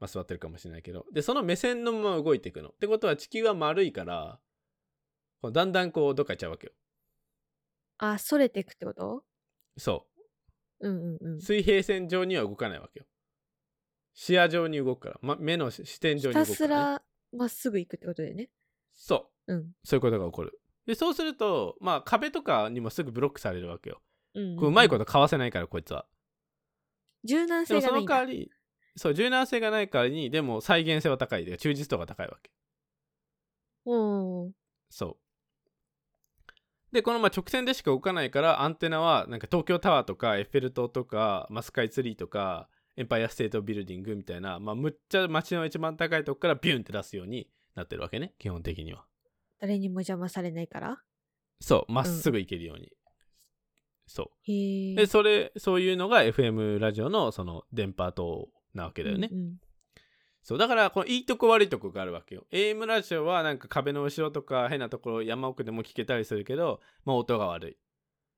[0.00, 1.06] まあ、座ってるかもしれないけど。
[1.12, 2.68] で、その目線のまま動いていくの。
[2.68, 4.38] ってことは地球は丸いから、
[5.50, 6.72] だんだんこう、どっか行っちゃうわけよ。
[7.98, 9.24] あそれていくってこと？
[9.76, 10.06] そ
[10.80, 10.88] う。
[10.88, 13.06] うんうんうん水平線上には動かないわけよ。
[14.14, 16.96] 視野上に動くから、ま、目の視点上ひたに動くから、ね。
[16.96, 17.02] すら
[17.38, 18.50] まっすぐ行くってことだよね
[18.92, 19.54] そう。
[19.54, 20.60] うんそういうことが起こる。
[20.86, 24.02] で、そうすると、まあ壁とかにもすぐブロックされるわけよ。
[24.34, 26.06] うんこううまいこととかわせないから、こいつは。
[27.24, 28.50] 柔軟性がないんだの代わり、
[28.96, 31.44] そう、柔軟性がない代わりに、でも再現性は高い。
[31.44, 32.50] で忠実度が高いわけ。
[33.84, 34.52] おー
[34.90, 35.21] そう。
[36.92, 49.06] で、このまあ直線でしか動かないから、アンテナはなんか東京タワーとかエッフェル塔とか、まあ、スカイツリーとか、エンパイアステートビルディングみたいな、まあ、むっちゃ街の一番高いとこからビュンって出すようになってるわけね、基本的には。
[49.58, 50.98] 誰にも邪魔されないから？
[51.60, 52.92] そう、まっすぐ行けるように。
[54.06, 54.26] そう。
[54.42, 59.30] へえで、それ、そういうのが FM ラジオのその電波塔なわけだよね。
[59.32, 59.56] うんうん
[60.42, 62.46] そう、だから、このいいとこ悪いとこがあるわけよ。
[62.50, 67.78] AM ラジオはなんか壁の後ろとか変なところ山奥でも聞けたりするけど、まあ音が悪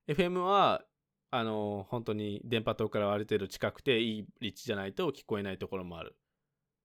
[0.06, 0.12] い。
[0.12, 0.84] FM は、
[1.30, 6.16] あの本当に電波塔からある程度近くていい立地じゃないと聞こえないところもある。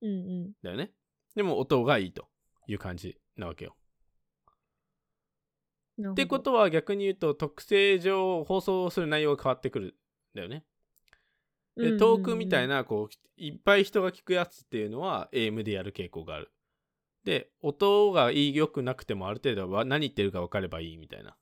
[0.02, 0.14] うんう
[0.48, 0.92] んだよね。
[1.36, 2.28] でも音がいいと
[2.68, 3.76] いう感じなわけよ。
[6.12, 9.94] ってことは逆に言うと特性上放送する内容が変わってくるん
[10.36, 10.64] だよね。
[11.80, 16.52] で遠くみたいななこういっぱい人が聞くやつっていうのは AM でやる傾向がある。
[17.24, 21.36] で音がいい良くなくてもある程度は何言ってるか分かればいいみたいな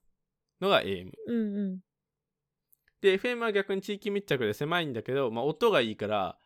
[0.60, 1.12] のが AM。
[1.26, 1.78] うんうん
[3.00, 6.36] で FM は逆に地域密着で狭いんだけど、まあ、音がいいから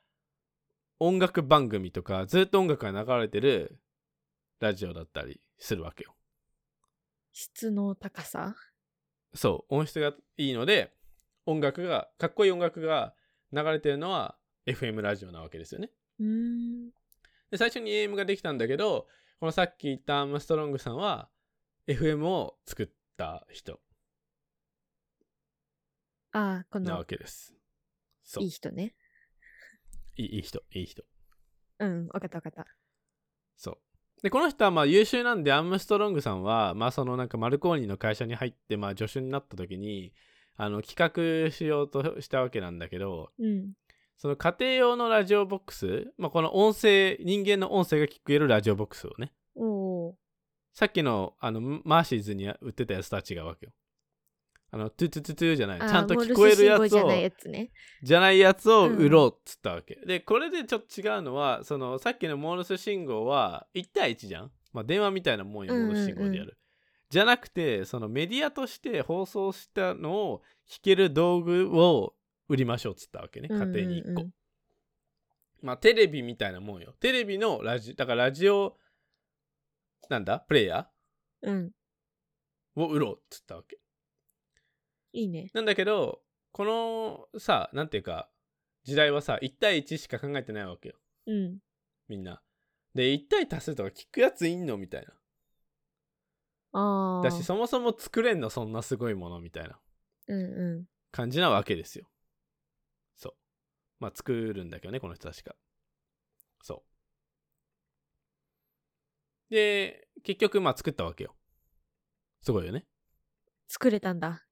[1.00, 3.80] 音楽番組とかずっと音楽が流れてる
[4.60, 6.14] ラジオだったりするわけよ。
[7.32, 8.54] 質の高さ？
[9.34, 10.92] そう音質がいいので
[11.46, 13.14] 音楽がかっこいい音楽が
[13.52, 14.36] 流れてるのは
[14.66, 15.90] FM ラジオなわけですよね。
[16.18, 16.90] うーん
[17.50, 19.06] で最初に AM ができたんだけど
[19.40, 21.28] このさっき言ったアームストロングさんは
[21.86, 23.80] FM を作った人
[26.32, 27.54] ああこなのわけです。
[28.24, 28.94] そういい人ね
[30.16, 31.02] いいいい人いい人。
[31.78, 32.66] うんわかったわかった
[33.56, 33.78] そう。
[34.22, 40.12] でこの人はまあ優秀なんでアームストロングさんはまあそのなんかマルコーニの会社に入ってまあ助手になった時に
[40.56, 43.72] あの企画しようとしたわけなんだけどうん
[44.16, 49.32] その家庭用のラジオボックス、まあ、この音声人間の音声が聞けるラジオボックスをね
[50.74, 53.72] さっきのあのメイシーズに売ってたやつとは違うわけよ。
[54.74, 57.72] あのトゥトゥトゥトゥじゃないちゃんと聞こえるやつをじゃないやつね
[58.02, 59.96] じゃないやつをうん売ろうっつったわけ。
[60.06, 64.50] で、これでちょっと違うのは、そのさっきのモールス信号は1対1じゃん。
[64.72, 66.56] まあ電話みたいなもんよ、モールス信号でやる。
[67.12, 72.14] じゃなくて、そのメディアとして放送したのを弾ける道具を
[72.48, 74.26] 売りましょうっつったわけね、家庭に1個。
[75.60, 76.94] まあテレビみたいなもんよ。
[77.00, 78.78] テレビのラジ、だからラジオ、
[80.08, 80.88] なんだプレイヤ
[81.42, 83.78] うんーを売ろうっつったわけ。
[85.12, 88.30] いいねなんだけど、このさ、なんていうか、
[88.84, 90.94] 時代はさ、1対1しか考えてないわけよ。
[91.26, 91.58] うん
[92.08, 92.40] みんな。
[92.94, 94.78] で、1対多数とか聞くやついんの？
[94.78, 95.12] みたいな。
[96.72, 99.78] だし、そもそも作れんのそんなすごいものみたいな
[101.10, 102.06] 感じなわけですよ。
[103.16, 103.34] そう。
[104.00, 105.54] まあ、作るんだけどね、この人たちが。
[106.62, 106.82] そ
[109.50, 109.54] う。
[109.54, 111.34] で、結局、まあ、作ったわけよ。
[112.40, 112.86] すごいよね。
[113.68, 114.46] 作れたんだ。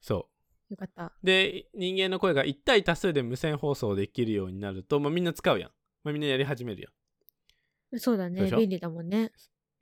[0.00, 0.28] そ
[0.68, 1.04] よかった。
[1.06, 1.12] う。
[1.22, 5.70] で、人間の声が1対多数で無線放送できるようになると、まあ、みんな使うやん。
[6.02, 6.88] まあ、みんなやり始めるや
[7.96, 8.00] ん。
[8.00, 8.50] そうだね。
[8.50, 9.30] 便利だもんね。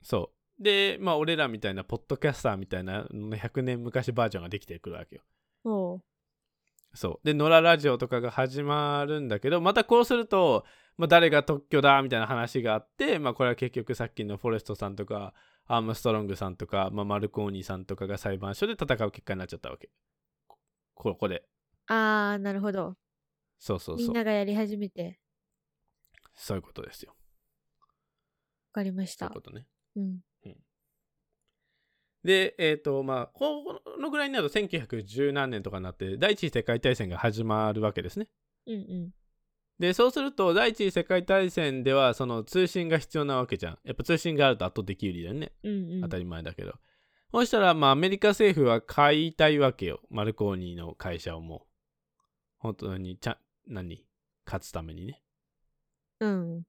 [0.03, 0.34] そう。
[0.59, 5.21] で、まあ、俺らみたいな、ポッドキャスターみたいなのの100年昔バージョンができてくるわけよ。
[5.63, 6.01] おう。
[6.93, 7.25] そう。
[7.25, 10.65] で、野良ラジオとかが始まるんだけど、またこうすると、
[10.97, 15.33] まあ、誰が特許だみたいな話があって、まあ、これは結局さっきのフォレストさんとか、
[15.67, 19.89] アームストロングさんとか、まあ、マルコーニーさんとかが裁判所で戦う結果になっちゃったわけ。
[20.47, 20.57] こ
[20.95, 21.43] ここで。
[21.87, 22.95] あー、なるほど。
[23.59, 24.07] そうそうそう。
[24.07, 25.19] みんながやり始めて。
[26.35, 27.11] そういうことですよ。
[27.11, 27.15] わ
[28.73, 29.41] かりましたそういう。
[29.41, 29.67] ことね。
[29.95, 30.19] うん。
[32.25, 38.27] で、えっ、と、まあ、このぐらいになると1910何年とかになって、第一次世界大戦が始まるわけですね。
[38.65, 39.11] うんうん。
[39.77, 43.79] で、そうすると、第一次世界大戦では、その通信が必要なわけじゃん。
[43.83, 45.51] やっぱ通信があると圧倒的有利だよね。
[45.63, 46.01] うんうん。
[46.01, 46.73] 当たり前だけど。
[47.31, 50.01] そしたら、まあ、アメリカ政府は買いたいわけよ。
[50.09, 51.61] マルコーニーの会社をもう。
[52.57, 54.03] 本当に、ちゃ、何？
[54.47, 55.21] 勝つためにね。
[56.21, 56.63] うん。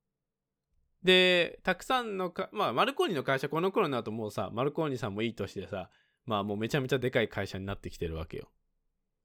[1.07, 5.89] で、たくさんのか、まあ、マルコーニーの会社、この頃になるともうさ、マルコーニーさんもいい年でさ、
[6.27, 8.51] まあ、もうめちゃめちゃでかい会社になってきてるわけよ。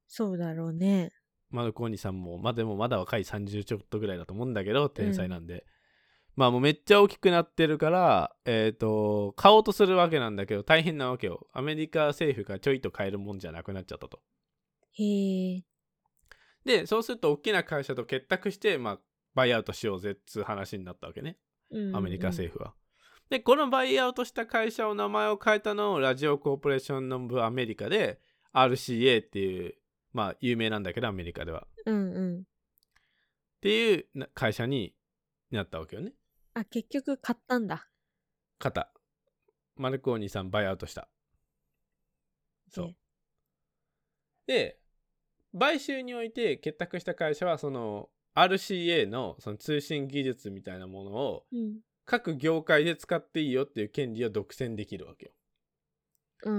[0.06, 1.12] そうだろうね。
[1.50, 5.66] マルコーニさんも、まあでもまだ若い30ちょっとぐらいだと思うんだけど、天才なんで。
[6.34, 11.46] まあもうめっちゃ大きくなってるから、えっ、と、買おうとするわけなんだけど、大変なわけよ。
[11.52, 14.20] アメリカ政府がちょいと買えるもんじゃなくなっちゃったと。
[14.92, 15.64] へえ。
[16.64, 18.98] で、そうすると大きな会社と結託して、まあ、
[19.34, 21.38] バイアウトしようぜっつう話になったわけね。
[21.94, 22.74] アメリカ政府は。
[23.30, 28.20] で、このバイアウトした会社を名前を変えたのをラジオコーポレーション・ノンブ・アメリカで
[28.52, 29.74] RCA っていう、
[30.12, 31.66] まあ有名なんだけどアメリカでは。
[31.86, 32.40] うんうん。
[32.40, 32.44] っ
[33.62, 34.94] ていうな会社に
[35.50, 36.12] なったわけよね。
[36.54, 37.88] あ、結局買ったんだ。
[38.58, 38.92] 肩。
[39.76, 41.08] マルコーニさんバイアウトした。
[42.70, 42.96] そうね。
[44.46, 44.78] で、
[45.58, 55.32] 買収において結託した会社はその RCA のその通信技術みたいなものをうん各業界で使っていいよっていう権利を独占できるわけよ。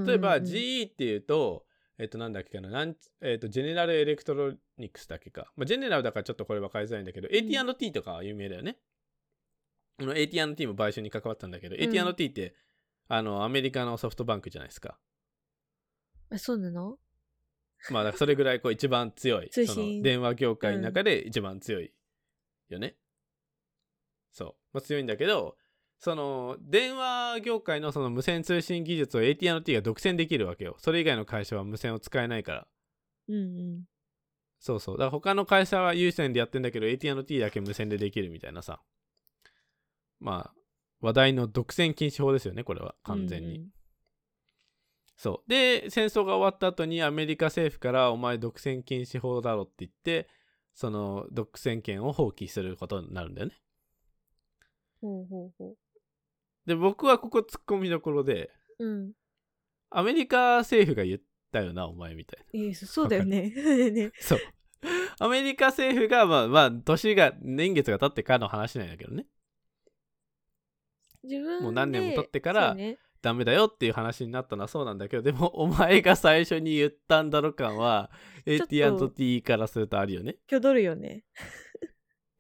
[0.06, 1.66] 例えば GE っていうと、
[1.98, 5.52] えっと、なんだっけかな、なんえっと、ジェネラルエレクトロニクスだっけか。
[5.56, 8.78] まあ、ジェネラルだからちょっとこれ分かりづらいんだけど、AT&T とかは有名だよね。
[10.00, 12.56] あの AT&T も買収に関わったんだけど、ん AT&T って、
[13.10, 14.98] あの、アメリカのソフトバンクじゃないですか。
[16.32, 16.98] あ、そうなの？
[17.92, 19.50] まあ、それぐらいこう一番強い。
[19.50, 21.94] 通信その電話業界の中で一番強い
[22.70, 22.96] よね。
[24.32, 24.56] そう。
[24.74, 25.58] まあ、強いんだけど、
[26.00, 30.76] その電話業界のその無線通信技術を AT&T が独占できるわけよ。
[30.80, 32.68] それ以外の会社は無線を使えないから。
[33.30, 33.38] うんう
[33.80, 33.84] ん。
[34.60, 34.98] そうそう。
[34.98, 38.82] だから他の会社は有線でやってんだけど AT&T だけ無線でできるみたいなさ。
[40.20, 40.60] まあ、
[41.02, 42.96] 話題の独占禁止法ですよね、これは。
[43.04, 43.60] 完全に。
[43.60, 43.70] うん
[45.24, 45.50] そう。
[45.50, 50.28] で、戦争が終わった後にアメリカ政府からお前独占禁止法だろって言って、
[50.74, 53.54] その独占権を放棄することになるんだよね。
[55.00, 55.76] ほうほうほ
[56.66, 58.86] で、僕はここ突っ込みどころで、う。
[58.86, 59.12] うん。
[59.92, 61.20] アメリカ政府が言っ
[61.54, 62.60] たよな、お前みたいな。
[62.60, 63.50] えーそそうだよね。
[63.92, 64.40] ねそう。
[65.20, 69.26] アメリカ政府が、まあまあ、年が、年月が経ってからの話なんだけどね。
[71.24, 78.12] 自分でもう何年も経ってからねダメだよっていう話になったのはそうなんだけど、でも、 お前が最初に言ったんだろ感は、
[78.46, 80.38] AT&T からするとあるよね。
[80.48, 81.24] 挙取るよね。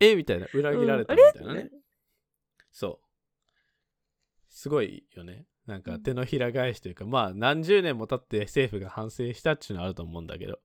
[0.01, 0.47] えみたいな。
[0.53, 1.59] 裏切られたみたいなね。
[1.61, 1.71] あれ
[2.69, 3.05] そう。
[4.49, 5.47] すごいよね。
[5.65, 10.59] なんか手のひら返しというか、まあ何十年も経って政府が反省したっていうのはあると思うんだけど。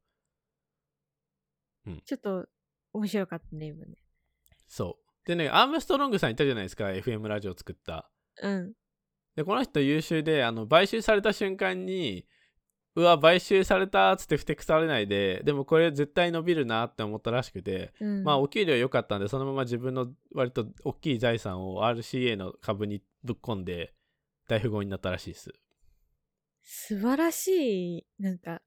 [2.05, 2.49] ちょっと
[2.93, 3.95] 面白かったね、今ね。
[4.67, 5.27] そう。
[5.29, 8.11] でね、アームストロングさんいたじゃないですか、FM ラジオ作った。
[8.43, 8.75] うん。
[9.39, 12.27] で、この人優秀で、あの、買収された瞬間に、
[12.97, 23.95] うわ、買収されたっつってふてくされないで、でもこれ絶対伸びるなって思ったらしくて、うん、まあお給料良かったんで、そのまま自分の割と大きい財産を RCA の株にぶっ込んで、
[24.49, 25.53] 大富豪になったらしいです。
[26.65, 28.61] 素晴らしい、なんか、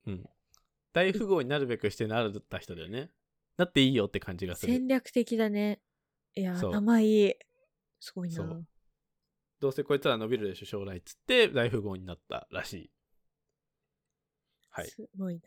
[0.93, 3.09] 大富豪になるべくしてなった人だよね。
[3.57, 4.71] なっていいよって感じがする。
[4.71, 5.81] 戦略的だね。
[6.33, 7.33] いや、そう頭いい。
[7.99, 8.65] すごいな。
[9.61, 12.91] どうせこいつら伸びるでしょ、将来っつって大富豪になったらしい。
[14.71, 14.87] はい。
[14.87, 15.41] すごいな。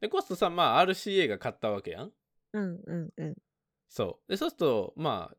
[0.00, 2.12] で、コストさん、まあ RCA が買ったわけやん。
[2.52, 3.34] うんうんうん。
[3.88, 4.30] そう。
[4.30, 5.36] で、そうすると、まあ、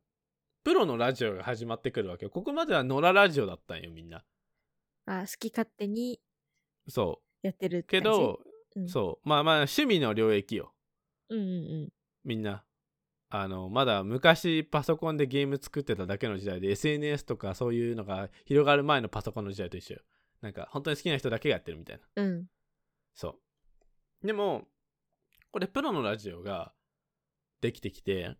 [0.63, 2.31] プロのラジオが始まってくるわけよ。
[2.31, 4.23] ここまでは野良ラジオだったんよ、みんな。
[5.05, 6.19] あ、好き勝手に
[6.87, 8.39] そやってるけど、
[8.75, 9.29] うん、そう。
[9.29, 10.73] まあまあ、趣味の領域よ。
[11.29, 11.43] うんう
[11.85, 11.89] ん
[12.25, 12.63] みんな。
[13.29, 20.01] あの、まだ昔パソコンでゲーム作ってただけの時代で SNS とかそういうのが広がる前のパソコンの時代と一緒よ。
[20.41, 22.45] なんか本当に好きな人だけがやってるみたいなうん。
[23.13, 23.37] そ
[24.23, 24.67] うでも
[25.51, 26.73] これプロのラジオが
[27.61, 28.37] できてきて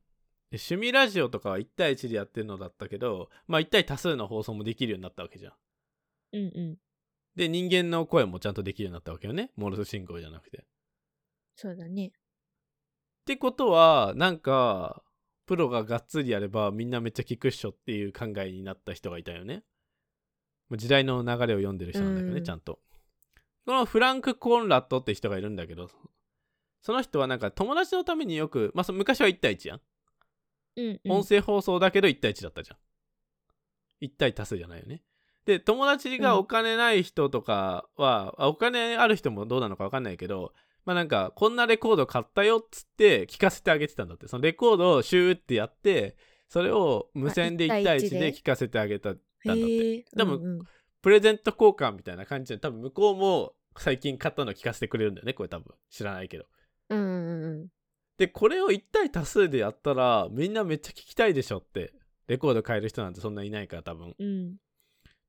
[0.52, 5.54] で趣味ラジオとかは1対1でやってるのだったけどまあ1対多数の放送もできるようになったわけじゃん
[6.34, 6.78] うんうん。
[7.36, 10.66] で人間の声もちゃんとできるようになったわけよねモールス信号じゃなくて
[11.56, 12.14] そうだね。
[13.30, 15.04] ってことはなんか
[15.46, 19.62] プロががっつりやればみんなめっちゃ聞くっしょっていう考えになった人がいたよね。
[20.72, 22.44] 時代の流れを読んでる人なんだけどね、うん。
[22.44, 22.80] ちゃんと。
[23.68, 25.92] このフランク・コンラットって人がいるんだけど
[26.82, 29.82] その人はなんか友達のためによくまあそ昔は1対1やん、
[30.78, 31.12] うん、うん。
[31.12, 32.78] 音声放送だけど1対1だったじゃん。
[34.06, 35.04] 1対多数じゃないよね。
[35.46, 40.52] で友達がお金ない人とかは、あお金ある人もどうなのか分かんないけど
[40.86, 44.28] まあなんかこんなレコード買ったよっつって聞かせてあげてたんだって。
[44.28, 46.16] そのレコードをシューってやって
[46.48, 48.20] それを無線であ1 1対1対1で。
[48.20, 49.96] で聞かせてあげたんだって。
[49.98, 50.06] え。
[50.18, 50.66] 多分うんうん。
[51.02, 55.74] プレゼント交換みたいな感じで多分向こうも最近買ったの聞かせてくれるんだよねこれ多分。
[55.90, 56.46] 知らないけど。
[56.90, 57.68] うんうんうん。
[58.18, 61.94] でこれを1対多数でやったらみんなめっちゃ聞きたいでしょって
[62.28, 64.10] レコード買える人なんてそんないないから多分。
[64.10, 64.58] っうん。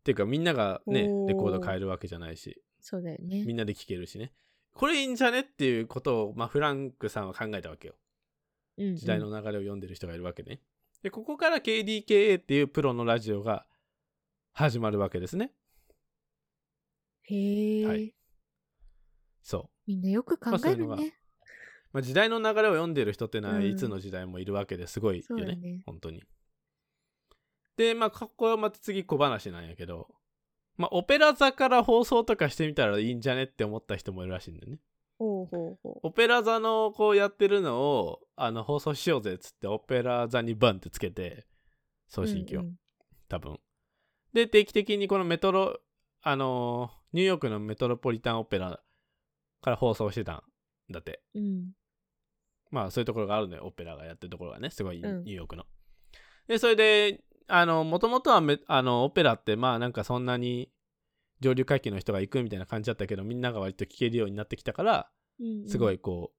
[0.03, 2.61] ていうかみんながねレコード買えるわけじゃないし。
[2.81, 3.45] そうだよね。
[3.45, 3.55] み。
[3.55, 4.33] んなで聴けるしね
[4.73, 7.95] これいいんじゃねっていうことを、まあ、フランクさんは考えたわけよ。
[8.79, 10.61] 時代の流れを読んでる人がいるわけね。
[11.03, 13.67] でここから KDKA っていうプロのラジオが
[14.53, 15.53] 始まるわけですね。
[17.23, 18.15] へえ、はい。
[19.43, 19.71] そう。
[19.87, 21.15] みんなよく考えるね。
[21.93, 23.67] まあ、時代の流れを読んでる人ってのはうん。
[23.67, 25.83] いつの時代もいるわけですごいよね,、そうだね。
[25.87, 26.23] 本当に。
[27.77, 30.09] でまあここはまた次小話なんやけど
[30.81, 34.79] まあオペラ座から放送とかしてみたらいいんじゃねって思った人もいるらしいんだよね。
[35.19, 41.47] ほうほうほオペラ座のこうやってるのをあの放送しようぜっつってオペラ座にバンってつけて
[42.09, 42.27] 送う。
[42.27, 42.75] 信機を、うんうん。
[43.29, 43.61] 多分。
[44.33, 45.79] で定期的にこのメトロ
[46.23, 48.81] あのーニューヨークのメトロポリタンオペラ
[49.61, 50.43] から放送してたん
[50.91, 51.21] だって。
[51.35, 51.73] うん。
[52.71, 53.67] まあそういうところがあるのよ。
[53.67, 54.71] オペラがやってるところがね。
[54.71, 55.23] すごいニうん。
[55.25, 55.65] ューヨークの、
[56.47, 57.21] でそれで
[57.53, 60.71] あのもともとはめあのオペラってまあなんかそんなに
[61.41, 65.69] 上流階級の人が行くみたいな感じだったけどみんなが割と聴けるようになってきたからうんうん。
[65.69, 66.33] すごいこ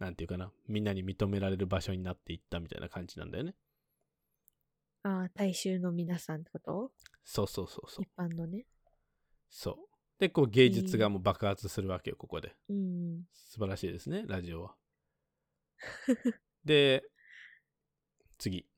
[0.00, 3.54] う、なんていうかなみんなに認められる場所になっていったみたいな感じなんだよね。
[5.02, 6.92] ああ、大衆の皆さんってこと？
[7.24, 8.04] そうそうそうそう。
[8.04, 8.66] 一般のね。
[9.48, 9.76] そう。
[10.18, 12.54] でこう芸術がもう爆発するわけよここで。
[12.68, 13.24] うん。
[13.32, 14.76] 素晴らしいですねラジオは。
[16.64, 17.02] で
[18.38, 18.58] 次。
[18.58, 18.69] はい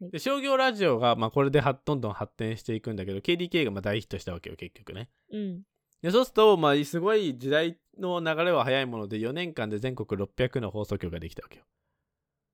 [0.00, 5.08] で商業ラジオが、まあ、これではどんどん発展していくんだけど KDK がまあ大ヒットしたわけよ結局ね。
[5.32, 5.62] うん。
[6.02, 11.64] でそうすると、まあ、すごい時代の流れは早いもので4年間で全国600の放送局ができたわけよ。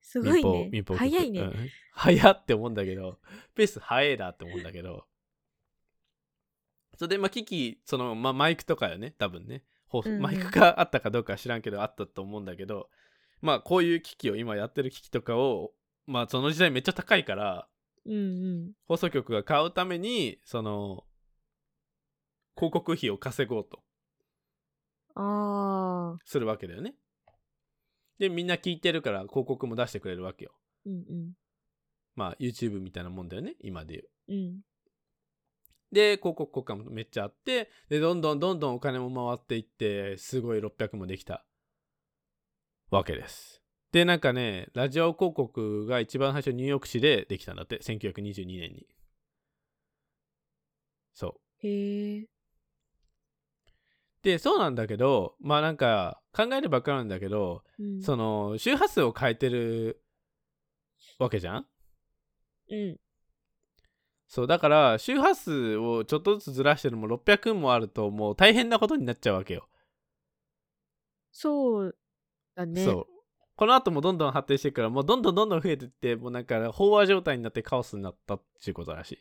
[0.01, 0.68] すごいね。
[0.70, 0.95] 民放。
[0.95, 1.40] 早いね。
[1.40, 1.55] うん。
[1.93, 3.18] 早って思うんだけど
[3.55, 5.05] ペース早いなって思うんだけど。
[6.97, 9.64] それでまあ機器その、まあ、マイクとかよね多分ね。
[9.93, 10.22] うんうん。
[10.22, 12.88] マイクがあったかどうかは知らんけどあったと思うんだけど
[13.40, 15.72] まあこういう機器を今やってる機器とかを
[16.07, 17.68] まあその時代めっちゃ高いから
[18.05, 18.16] うんう
[18.68, 18.72] ん。
[18.86, 21.05] 放送局が買うためにその
[22.57, 23.82] 広告費を稼ごうと
[25.14, 26.18] ああ。
[26.24, 26.94] するわけだよね
[28.18, 30.53] でみんな聞いてるから広告も出してくれるわけよ
[30.84, 31.32] うんうん。
[32.14, 34.61] まあ YouTube みたいなもんだよね今で言ううん。
[35.92, 41.44] で広告効果もめっちゃあってでどんどんどんどんお金も回っていってすごい600もできた
[42.90, 43.61] わけです
[43.93, 48.86] でなんかねラジオ広告が一番最初ニューヨーク市でできたんだって1922年に
[51.12, 52.26] そうへえ。
[54.22, 58.03] でそうなんだけどまあなんか考えれば分かるんだけどうん。
[58.03, 60.03] その周波数を変えてる
[61.18, 61.66] わけじゃん？
[62.70, 62.97] うん。
[64.26, 69.68] そうだから周波数をちょっとずつずらしてるのも600もあるともう大変なことになっちゃうわけよ
[71.30, 71.97] そう
[72.55, 72.84] だね。
[72.84, 73.11] そう
[73.62, 79.18] この後もどんどん発展していくからもうどんどんどんどん増えてってもうなんか飽和状態になってカオスになったっていうことらしい。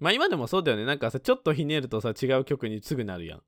[0.00, 0.84] まあ今でもそうだよね。
[0.84, 3.42] なんかさちょっとひねるとさ違う曲にすぐなるやん。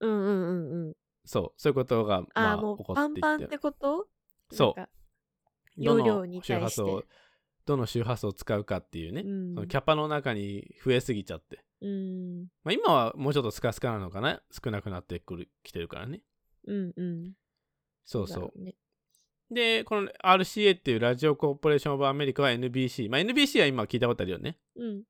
[0.00, 0.94] うんうんうんうん。
[1.26, 1.60] そう。
[1.60, 4.06] そういうことがああ、まあもう起こっていっパンパンっててこと？
[4.50, 4.88] そう。
[5.76, 6.54] 容量のに対して。
[6.54, 7.04] 周波数を
[7.66, 9.54] どの周波数を使うかっていうね、うん。
[9.54, 12.44] そのキャパの中に増えすぎちゃって、うん。
[12.64, 14.40] まあ、今はもうちょっとスカスカなのかな？
[14.50, 16.22] 少なくなってくるきてるからね。
[16.66, 17.32] うんうん。
[18.10, 19.54] そうそう。
[19.54, 24.98] でこの RCA っていうラジオコーポレーション・オブ・アメリカは NBC まあ NBC は今聞いたことあるよねうん。
[24.98, 25.02] っ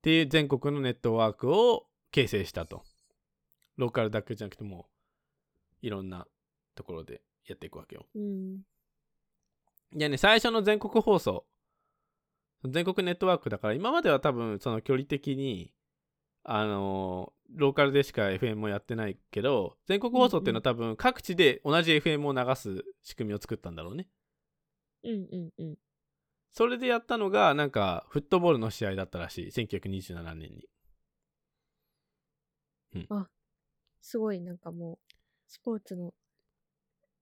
[0.00, 2.84] ていう全国のネットワークを形成したと
[3.76, 4.86] ローカルだけじゃなくても
[5.82, 6.26] いろんな
[6.74, 8.60] ところでやっていくわけようん。
[9.94, 11.44] いやね最初の全国放送
[12.64, 15.74] 全国ネットワークだから今までは多分その距離的に
[16.44, 24.08] あのローカルでしか FM もやってないけど全国放送っていうのは多分各地で同じ FM を流す仕組みを作ったんだろうね。
[25.02, 25.76] うんうんうん。
[26.50, 29.46] それでやったのがなんかフットボールの試合だったらしい。
[29.50, 30.68] 1927年に。
[34.00, 34.40] すごい。
[34.40, 34.98] なんかもう、
[35.46, 36.12] スポーツの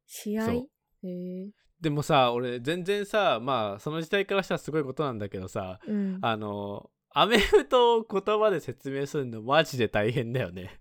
[0.06, 0.52] 試合？
[0.52, 0.56] へ
[1.02, 1.50] え。
[1.80, 6.18] でもさ俺全然さまあその時代からしたらすごいことなんだけどさうん。
[6.22, 10.80] あのアメフトを言葉で説明するのマジで大変だよね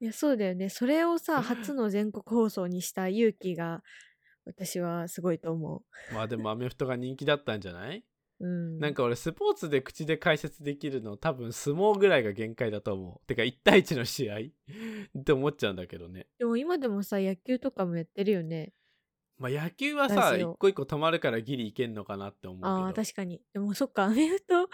[0.00, 0.68] いや、そうだよね。
[0.68, 3.82] それをさ、 初の全国放送にした勇気が、
[4.44, 8.04] 私はすごいと思まあでもアメフトが人気だったんじゃない、
[8.40, 8.46] う。
[8.46, 8.78] うん。
[8.78, 14.38] なんか俺スポーツで口で解説できるの多分相撲ぐらいが限界だと思うてか1対1の試合？
[15.18, 18.72] って思っちゃうんだけどねでも今でもさ、野球とかもやってるよね。
[19.38, 23.42] まあ野球はさ一個一個止まるからギリいけんのかなって思うけああ、ど確かに。
[23.52, 24.68] でもそっか、アメフト、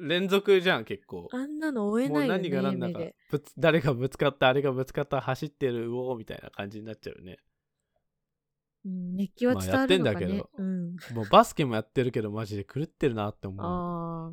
[0.00, 3.06] 連続じゃん結構あんなの追えないよね、何が何だか。
[3.30, 7.38] ぶつ誰がぶつかったあれがぶつかった走ってるうおーみたいな感じになっちゃうよね
[8.84, 10.20] うん、熱気はまあ伝わるのかね。
[10.20, 10.96] やってんだけどうん。
[11.14, 14.32] もうバスケもやってるけどマジで狂ってるなって思うあ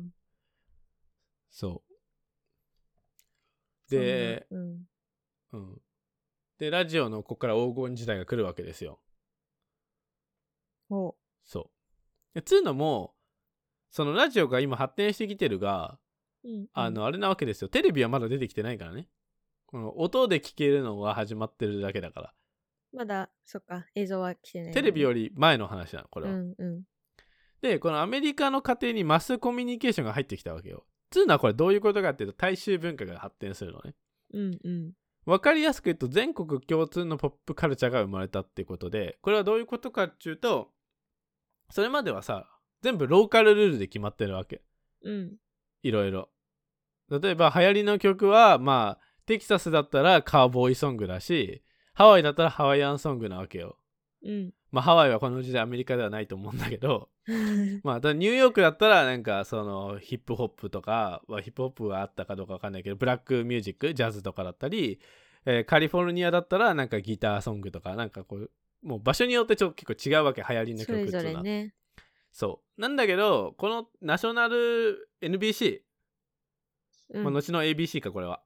[1.50, 1.96] そう
[3.88, 4.84] で、うん。
[5.52, 5.80] うん。
[6.58, 9.00] で、ラジオのここから黄金時代が来るわけですよ。
[10.88, 11.70] ほそ
[12.34, 12.34] う。
[12.34, 13.14] でつうのも、
[13.90, 15.98] そのラジオが今発展してきてるが、
[16.44, 16.48] う。
[16.48, 17.68] うん、あの、あれなわけですよ。
[17.68, 19.08] テレビはまだ出てきてないからね。
[19.66, 22.34] この音で聞けるのが始まってるだけだから。
[22.92, 26.34] まだ、そっか、映像は来てない、テレビより前の話なの、これは。
[26.34, 26.82] うんうん。
[27.62, 30.86] で、このアメリカの家庭にマスコミュニケーションが入ってきたわけよ。
[31.10, 33.94] つうのはこれどういうことかっていうと、大衆文化が発展するのね。
[34.32, 34.92] うんうん。
[35.26, 40.70] わかりやすく言うと全国共通のポップカルチャーが生まれたってことでこれはどういうことかっていうと
[41.68, 42.48] それまではさ
[42.82, 44.62] 全部ローカルルールで決まってるわけ
[45.02, 45.36] うん。
[45.82, 46.28] いろいろ
[47.10, 51.62] 例えば流行りの曲はまあテキサスだったらカーボーイソングだし
[51.94, 53.76] ハワイだったらハワイアンソングなわけよ
[54.24, 54.52] うん。
[54.70, 57.08] まあハワイはこの時代アメリカではないと思うんだけど
[57.82, 65.00] まあただニューヨークだったらなんかそのヒップホップとか、まあ、ヒップホップがあったかどうかわかんないけどブラックミュージックジャズとかだったり、
[65.44, 68.50] えーカリフォルニアだったらなんかギターソングとかなんかこう
[68.82, 71.74] もう場所によってちょっと結構違うわけ流行りのそれぞ曲っていうのはれね。
[72.36, 75.80] そうなんだけどこのナショナル NBC、
[77.14, 78.42] うんまあ、後の ABC かこれは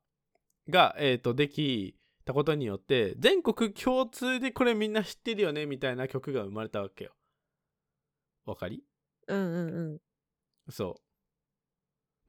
[0.68, 7.11] が、えー、とできたことによって全国共通でこれみんな知ってるよねみたいな曲が生まれたわけよ
[8.47, 8.84] わかり？
[9.26, 10.01] うんうんうん。
[10.72, 11.01] そ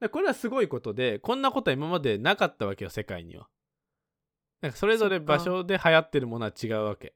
[0.00, 3.48] でこれはすごいことで、こんなことは今までなかったわけよ、世界には。
[4.60, 7.14] なんかそれぞれ場所で流行ってるものは違うわけ。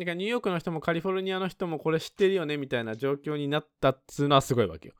[0.00, 4.94] だからニューヨークの人もカリフォルニアの人もこれ知ってるよねみたいな状況になったっつうのはすごいわけよ。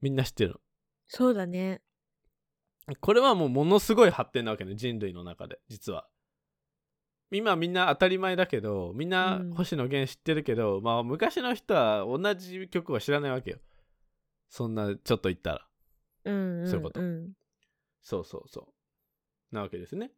[0.00, 0.58] みんな知ってる
[1.06, 1.82] そうだね。
[2.88, 2.96] の。
[2.98, 6.08] これはもうものすごい発展なわけね、人類の中で、実は。
[7.30, 13.58] 今みんな当たり前だけど、みんなうん星野源知ってるけど、まあ昔の人は同じ曲は知らないわけよ。
[14.48, 15.66] そんなちょっと言ったら。
[16.24, 16.66] うんうん、うん。
[16.68, 17.00] そういうこと
[18.00, 18.72] そうそうそ
[19.52, 19.54] う。
[19.54, 20.10] なわけですね。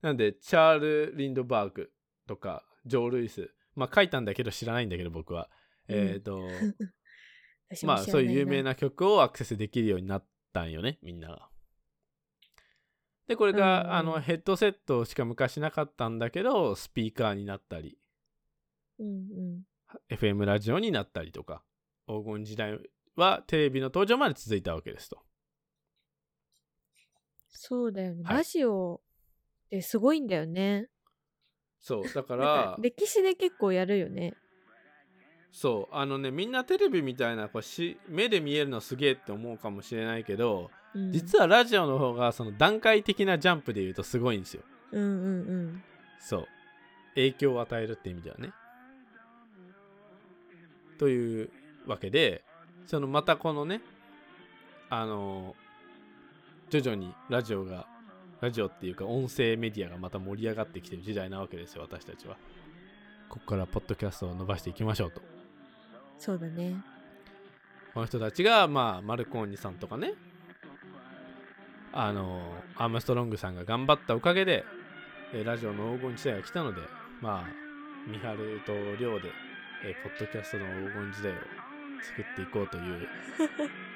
[0.00, 1.92] なんで、チャール・リンドバーグ
[2.26, 3.52] とか、ジョー・ルイス。
[3.76, 5.48] まあ書いたんだけど知らないんだけど僕は。
[5.88, 6.40] うんえっ、と、
[7.70, 8.70] 私もまあそういう有名な。
[8.70, 11.48] な曲をアクセスできるようになったんよね、みんなが。
[13.26, 17.98] で、これが、うんあの、ヘッドセットしか昔なかったんだけど、スピーカーになったり、
[18.98, 19.62] うんうん。
[20.10, 21.62] FM ラジオになったりとか、
[22.06, 22.78] 黄金時代
[23.16, 25.22] はテレビの登場まで続いたわけですと。
[27.50, 28.22] そうだよね。
[28.24, 29.02] はいラジオ
[29.66, 30.88] ってすごいんだよね。
[31.80, 34.34] そう、だからか、歴史で結構やるよね。
[35.50, 44.62] そうあのねみんなテレビみたいなこうし目で見えるのすげえって思うかもしれないけど、うん、実はラジオの方がその段階的なジャンプで言うとすごいんですよ
[44.92, 45.10] うんうんう
[45.40, 45.82] ん。
[46.20, 46.46] そう
[47.14, 48.52] 影響を与えるって意味ではね
[50.98, 51.50] という
[51.86, 52.44] わけで
[52.86, 53.80] そのまたこのね
[54.90, 55.54] あの
[56.70, 57.86] 徐々にラジオが
[58.40, 62.36] ラジオっていうか音声メディアがまた盛り上がってきてる時代なわけですよ私たちは
[63.28, 65.20] ここからポッドキャストを伸ばしていきましょうと
[66.18, 66.74] そうだね。
[67.94, 70.14] この人たちが、まあ、マルコーニさんとかね、
[71.92, 72.42] あの、
[72.76, 74.64] アームストロングさんが頑張ったおかげで、
[75.32, 76.80] えーラジオの黄金時代が来たので、
[77.20, 79.30] まあ、ミハルとリョウで、
[79.84, 81.36] えーポッドキャストの黄金時代を
[82.02, 83.08] 作っていこうという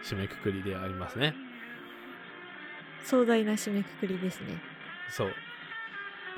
[0.05, 1.35] 締めくくりでありますね。
[3.05, 4.59] 壮大な締めくくりですね。
[5.09, 5.35] そう。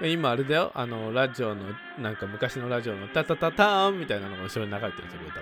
[0.02, 1.62] 今あれだよ、あの、ラジオの、
[1.98, 5.34] なんか昔のラジオのタタタターンみたいなのが後ろに流れてるんですよ、これ多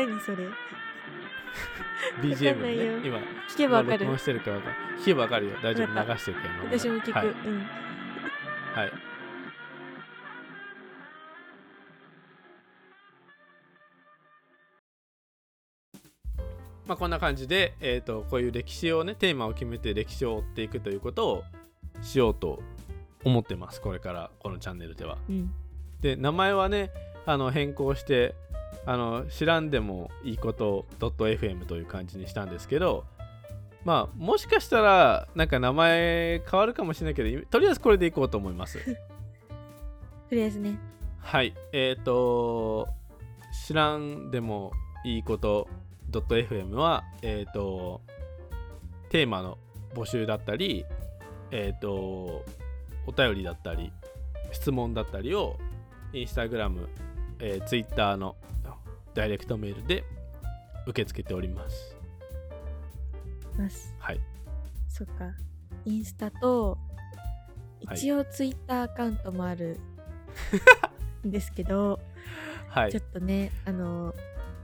[0.00, 0.10] 分。
[0.14, 0.46] 何それ？
[2.22, 3.06] BGM ね。
[3.08, 3.98] 今聞けばわかる。
[4.00, 4.76] 録音してるかわかる。
[5.00, 5.52] 聞けばわかるよ。
[5.62, 5.86] 大丈夫。
[5.88, 7.66] 流してるから今私も聞く、はい、うん。
[8.74, 8.92] はい
[16.90, 21.44] まあ、こんな感じで、えー、とこういう歴史をねテーマを決めて歴史を追っていくということを
[22.02, 22.60] しようと
[23.22, 23.80] 思ってます。
[23.80, 25.16] これからこのチャンネルでは。
[25.28, 25.52] うん。
[26.00, 26.90] で名前はね
[27.26, 28.34] あの変更して
[28.86, 33.04] あの知らんでもいいこと .fm という感じにしたんですけど
[33.84, 38.80] まあもしかしたらなんか名前変わるかもしれないけどとりあえずこれでいこうと思います。
[40.28, 40.76] とりあえずね。
[41.20, 41.54] はい。
[41.72, 42.88] えっ、と
[43.64, 44.72] 知らんでも
[45.04, 45.68] いいこと
[46.10, 48.00] .fm はえっ、と
[49.08, 49.58] テーマの
[49.94, 50.84] 募集だったり
[51.50, 51.88] えっ、と
[53.06, 53.92] お便りだったり
[54.52, 55.56] 質問だったりを
[56.12, 56.88] インスタグラム、
[57.38, 58.36] えー、ツイッターの
[59.14, 60.04] ダイレクトメールで
[60.86, 61.96] 受け付けております。
[63.56, 64.20] ますはい。
[64.88, 65.24] そっか
[65.84, 66.78] インスタと
[67.84, 69.80] はい一応ツイッターアカウントもある
[71.26, 71.98] んですけど、
[72.68, 73.00] はいちょ。
[73.00, 74.14] っとねあの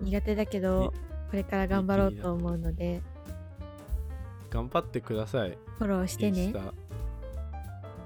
[0.00, 0.92] 苦手だけど
[1.30, 3.02] これから頑張ろうと思うので
[4.50, 5.58] 頑張ってください。
[5.78, 6.52] フォローしてね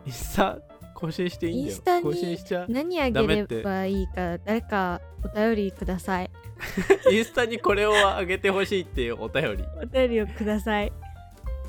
[0.06, 0.58] インスタ。
[0.94, 1.68] 更新していいんだよ。
[1.68, 2.74] インスタに。
[2.74, 6.30] 何あげればいいか誰かお便りください
[7.10, 9.64] インスタにこれをあげてほしいっていうお便り。
[9.82, 10.92] お便りをください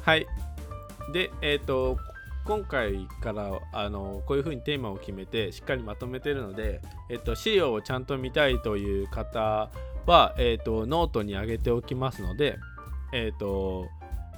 [0.02, 0.28] はい。
[1.14, 1.98] で、えっ、と、
[2.44, 9.70] 今回からあのこういうふうにテーマを決めてしっかりまとめてるので、えっと、資料をちゃんと見たいという方
[10.06, 12.60] は、えっと、ノートに上げておきますので、
[13.14, 13.88] えっと、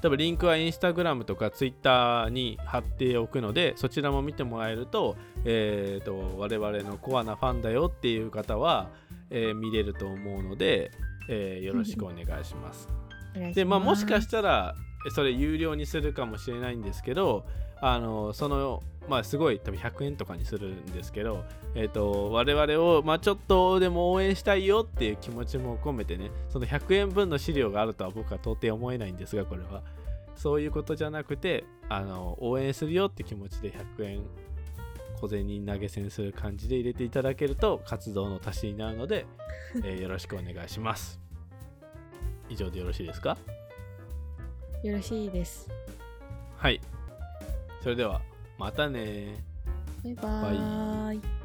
[0.01, 8.89] 多分リンクはインスタグラムとかツイッターに貼っておくのでそちらも見てもらえると,、えっと我々のコアなファンだよっていう方は、
[9.29, 10.91] えー見れると思うので、
[11.29, 12.89] えーよろしくお願いします。
[13.53, 14.75] でまあもしかしたら
[15.07, 17.45] えそれ有料にするかもしれないんですけど
[17.81, 21.43] あのそのまあすごい多分100円とかにするんですけど
[21.75, 29.81] えっ、と我々をまあちょっとでも応援したいよっていう気持ちも込めてねその100円分の資料があるとは僕は到底思えないんですがこれは。
[30.35, 34.21] そういうことじゃなくてあの応援するよって気持ちで100円
[35.21, 39.25] 小銭投げ銭する感じで入れていただけると活動の足しになるので、
[39.83, 41.19] えーよろしくお願いします。
[42.49, 43.37] 以上でよろしいですか？
[44.83, 45.69] よろしいです。
[46.57, 46.81] はい。
[47.83, 48.21] それでは、
[48.57, 49.43] またね。
[50.05, 51.42] バイバーイ